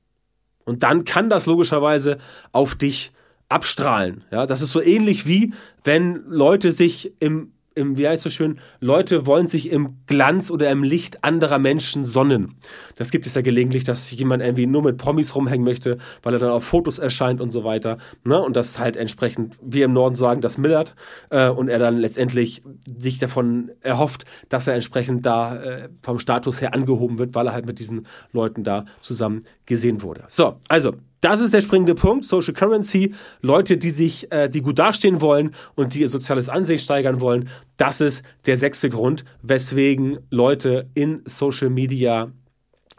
Und 0.64 0.82
dann 0.82 1.04
kann 1.04 1.28
das 1.28 1.46
logischerweise 1.46 2.18
auf 2.52 2.74
dich 2.74 3.12
abstrahlen. 3.50 4.24
Ja, 4.30 4.46
das 4.46 4.62
ist 4.62 4.72
so 4.72 4.82
ähnlich 4.82 5.26
wie 5.26 5.52
wenn 5.84 6.24
Leute 6.26 6.72
sich 6.72 7.12
im 7.20 7.28
im, 7.30 7.52
wie 7.96 8.08
heißt 8.08 8.24
es 8.26 8.32
so 8.32 8.36
schön, 8.36 8.60
Leute 8.80 9.26
wollen 9.26 9.46
sich 9.46 9.70
im 9.70 9.98
Glanz 10.06 10.50
oder 10.50 10.70
im 10.70 10.82
Licht 10.82 11.24
anderer 11.24 11.58
Menschen 11.58 12.04
sonnen. 12.04 12.56
Das 12.96 13.10
gibt 13.10 13.26
es 13.26 13.34
ja 13.34 13.42
gelegentlich, 13.42 13.84
dass 13.84 14.10
jemand 14.10 14.42
irgendwie 14.42 14.66
nur 14.66 14.82
mit 14.82 14.96
Promis 14.96 15.34
rumhängen 15.34 15.64
möchte, 15.64 15.98
weil 16.22 16.34
er 16.34 16.38
dann 16.38 16.50
auf 16.50 16.64
Fotos 16.64 16.98
erscheint 16.98 17.40
und 17.40 17.50
so 17.50 17.64
weiter. 17.64 17.98
Ne? 18.24 18.40
Und 18.40 18.56
das 18.56 18.78
halt 18.78 18.96
entsprechend, 18.96 19.56
wie 19.62 19.82
im 19.82 19.92
Norden 19.92 20.14
sagen, 20.14 20.40
das 20.40 20.58
millert. 20.58 20.94
Äh, 21.30 21.48
und 21.48 21.68
er 21.68 21.78
dann 21.78 21.98
letztendlich 21.98 22.62
sich 22.96 23.18
davon 23.18 23.70
erhofft, 23.80 24.24
dass 24.48 24.66
er 24.66 24.74
entsprechend 24.74 25.24
da 25.26 25.56
äh, 25.56 25.88
vom 26.02 26.18
Status 26.18 26.60
her 26.60 26.74
angehoben 26.74 27.18
wird, 27.18 27.34
weil 27.34 27.46
er 27.46 27.52
halt 27.52 27.66
mit 27.66 27.78
diesen 27.78 28.06
Leuten 28.32 28.64
da 28.64 28.84
zusammen 29.00 29.44
gesehen 29.66 30.02
wurde. 30.02 30.24
So, 30.28 30.56
also 30.68 30.94
das 31.20 31.40
ist 31.40 31.52
der 31.52 31.60
springende 31.60 31.94
Punkt. 31.94 32.24
Social 32.24 32.54
Currency, 32.54 33.14
Leute, 33.40 33.76
die 33.76 33.90
sich, 33.90 34.30
äh, 34.30 34.48
die 34.48 34.62
gut 34.62 34.78
dastehen 34.78 35.20
wollen 35.20 35.52
und 35.74 35.94
die 35.94 36.00
ihr 36.00 36.08
soziales 36.08 36.48
Ansehen 36.48 36.78
steigern 36.78 37.20
wollen. 37.20 37.48
Das 37.76 38.00
ist 38.00 38.22
der 38.46 38.56
sechste 38.56 38.88
Grund, 38.88 39.24
weswegen 39.42 40.18
Leute 40.30 40.88
in 40.94 41.22
Social 41.24 41.70
Media 41.70 42.30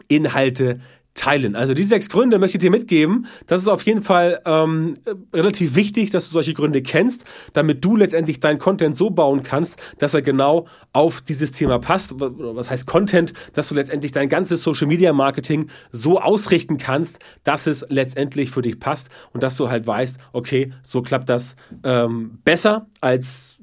Inhalte 0.08 0.80
teilen. 1.14 1.56
Also 1.56 1.74
die 1.74 1.84
sechs 1.84 2.08
Gründe 2.08 2.38
möchte 2.38 2.56
ich 2.56 2.60
dir 2.60 2.70
mitgeben. 2.70 3.26
Das 3.46 3.62
ist 3.62 3.68
auf 3.68 3.82
jeden 3.82 4.02
Fall 4.02 4.40
ähm, 4.44 4.98
relativ 5.32 5.74
wichtig, 5.74 6.10
dass 6.10 6.28
du 6.28 6.32
solche 6.32 6.54
Gründe 6.54 6.82
kennst, 6.82 7.24
damit 7.52 7.84
du 7.84 7.96
letztendlich 7.96 8.40
deinen 8.40 8.58
Content 8.58 8.96
so 8.96 9.10
bauen 9.10 9.42
kannst, 9.42 9.80
dass 9.98 10.14
er 10.14 10.22
genau 10.22 10.66
auf 10.92 11.20
dieses 11.20 11.52
Thema 11.52 11.78
passt. 11.78 12.14
Was 12.16 12.70
heißt 12.70 12.86
Content? 12.86 13.32
Dass 13.54 13.68
du 13.68 13.74
letztendlich 13.74 14.12
dein 14.12 14.28
ganzes 14.28 14.62
Social 14.62 14.86
Media 14.86 15.12
Marketing 15.12 15.68
so 15.90 16.20
ausrichten 16.20 16.78
kannst, 16.78 17.18
dass 17.44 17.66
es 17.66 17.84
letztendlich 17.88 18.50
für 18.50 18.62
dich 18.62 18.78
passt 18.78 19.10
und 19.32 19.42
dass 19.42 19.56
du 19.56 19.68
halt 19.68 19.86
weißt, 19.86 20.18
okay, 20.32 20.72
so 20.82 21.02
klappt 21.02 21.28
das 21.28 21.56
ähm, 21.84 22.38
besser 22.44 22.86
als 23.00 23.58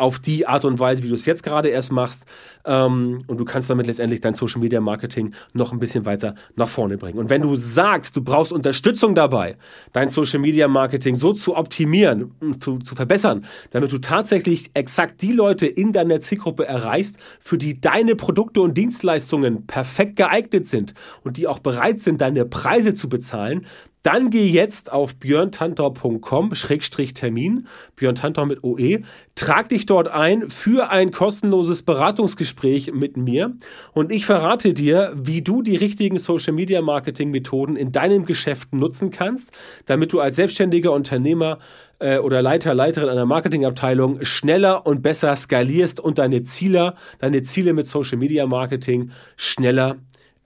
auf 0.00 0.18
die 0.18 0.46
Art 0.46 0.64
und 0.64 0.78
Weise, 0.78 1.02
wie 1.02 1.08
du 1.08 1.14
es 1.14 1.26
jetzt 1.26 1.42
gerade 1.42 1.68
erst 1.68 1.92
machst. 1.92 2.24
Ähm, 2.64 3.18
und 3.26 3.38
du 3.38 3.44
kannst 3.44 3.70
damit 3.70 3.86
letztendlich 3.86 4.20
dein 4.20 4.34
Social 4.34 4.60
Media 4.60 4.80
Marketing 4.80 5.32
noch 5.52 5.72
ein 5.72 5.78
bisschen 5.78 6.06
weiter 6.06 6.34
nach 6.56 6.68
vorne 6.68 6.96
bringen. 6.96 7.18
Und 7.18 7.30
wenn 7.30 7.42
du 7.42 7.56
sagst, 7.56 8.16
du 8.16 8.22
brauchst 8.22 8.52
Unterstützung 8.52 9.14
dabei, 9.14 9.56
dein 9.92 10.08
Social 10.08 10.40
Media 10.40 10.68
Marketing 10.68 11.14
so 11.14 11.32
zu 11.32 11.56
optimieren, 11.56 12.34
zu, 12.58 12.78
zu 12.78 12.94
verbessern, 12.94 13.44
damit 13.70 13.92
du 13.92 13.98
tatsächlich 13.98 14.70
exakt 14.74 15.22
die 15.22 15.32
Leute 15.32 15.66
in 15.66 15.92
deiner 15.92 16.20
Zielgruppe 16.20 16.66
erreichst, 16.66 17.18
für 17.38 17.58
die 17.58 17.80
deine 17.80 18.16
Produkte 18.16 18.60
und 18.60 18.76
Dienstleistungen 18.76 19.66
perfekt 19.66 20.16
geeignet 20.16 20.66
sind 20.66 20.94
und 21.22 21.36
die 21.36 21.46
auch 21.46 21.58
bereit 21.58 22.00
sind, 22.00 22.20
deine 22.20 22.46
Preise 22.46 22.94
zu 22.94 23.08
bezahlen, 23.08 23.66
dann 24.02 24.30
geh 24.30 24.46
jetzt 24.46 24.92
auf 24.92 25.16
björntantor.com-termin, 25.16 27.66
Björn 27.96 28.14
Tantor 28.14 28.46
mit 28.46 28.64
OE, 28.64 29.00
trag 29.34 29.68
dich 29.68 29.84
dort 29.86 30.06
ein 30.08 30.48
für 30.50 30.90
ein 30.90 31.10
kostenloses 31.10 31.82
Beratungsgespräch 31.82 32.92
mit 32.92 33.16
mir. 33.16 33.56
Und 33.92 34.12
ich 34.12 34.26
verrate 34.26 34.74
dir, 34.74 35.12
wie 35.14 35.42
du 35.42 35.62
die 35.62 35.76
richtigen 35.76 36.18
Social 36.18 36.54
Media 36.54 36.82
Marketing 36.82 37.30
Methoden 37.30 37.76
in 37.76 37.92
deinem 37.92 38.24
Geschäft 38.24 38.72
nutzen 38.72 39.10
kannst, 39.10 39.52
damit 39.86 40.12
du 40.12 40.18
als 40.20 40.36
selbstständiger 40.36 40.92
Unternehmer 40.92 41.58
äh, 41.98 42.18
oder 42.18 42.42
Leiter, 42.42 42.74
Leiterin 42.74 43.08
einer 43.08 43.26
Marketingabteilung 43.26 44.24
schneller 44.24 44.86
und 44.86 45.02
besser 45.02 45.34
skalierst 45.36 46.00
und 46.00 46.18
deine 46.18 46.42
Ziele, 46.42 46.94
deine 47.18 47.42
Ziele 47.42 47.74
mit 47.74 47.86
Social 47.86 48.18
Media 48.18 48.46
Marketing 48.46 49.10
schneller 49.36 49.96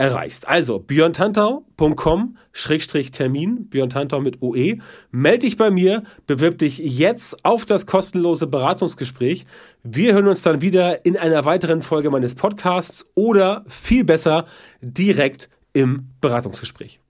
erreichst. 0.05 0.47
Also 0.47 0.79
björntantau.com-termin, 0.79 3.69
Björn 3.69 3.91
Tantau 3.91 4.21
mit 4.21 4.41
OE. 4.43 4.79
Meld 5.11 5.43
dich 5.43 5.57
bei 5.57 5.71
mir, 5.71 6.05
bewirb 6.27 6.59
dich 6.59 6.79
jetzt 6.79 7.45
auf 7.45 7.65
das 7.65 7.87
kostenlose 7.87 8.47
Beratungsgespräch. 8.47 9.47
Wir 9.83 10.15
hören 10.15 10.29
uns 10.29 10.43
dann 10.43 10.61
wieder 10.61 11.05
in 11.07 11.17
einer 11.17 11.47
weiteren 11.47 11.83
Folge 11.83 12.11
meines 12.11 12.35
Podcasts 12.35 13.07
oder 13.15 13.65
viel 13.67 14.05
besser 14.05 14.45
direkt 14.83 15.49
im 15.73 16.11
Beratungsgespräch. 16.21 17.01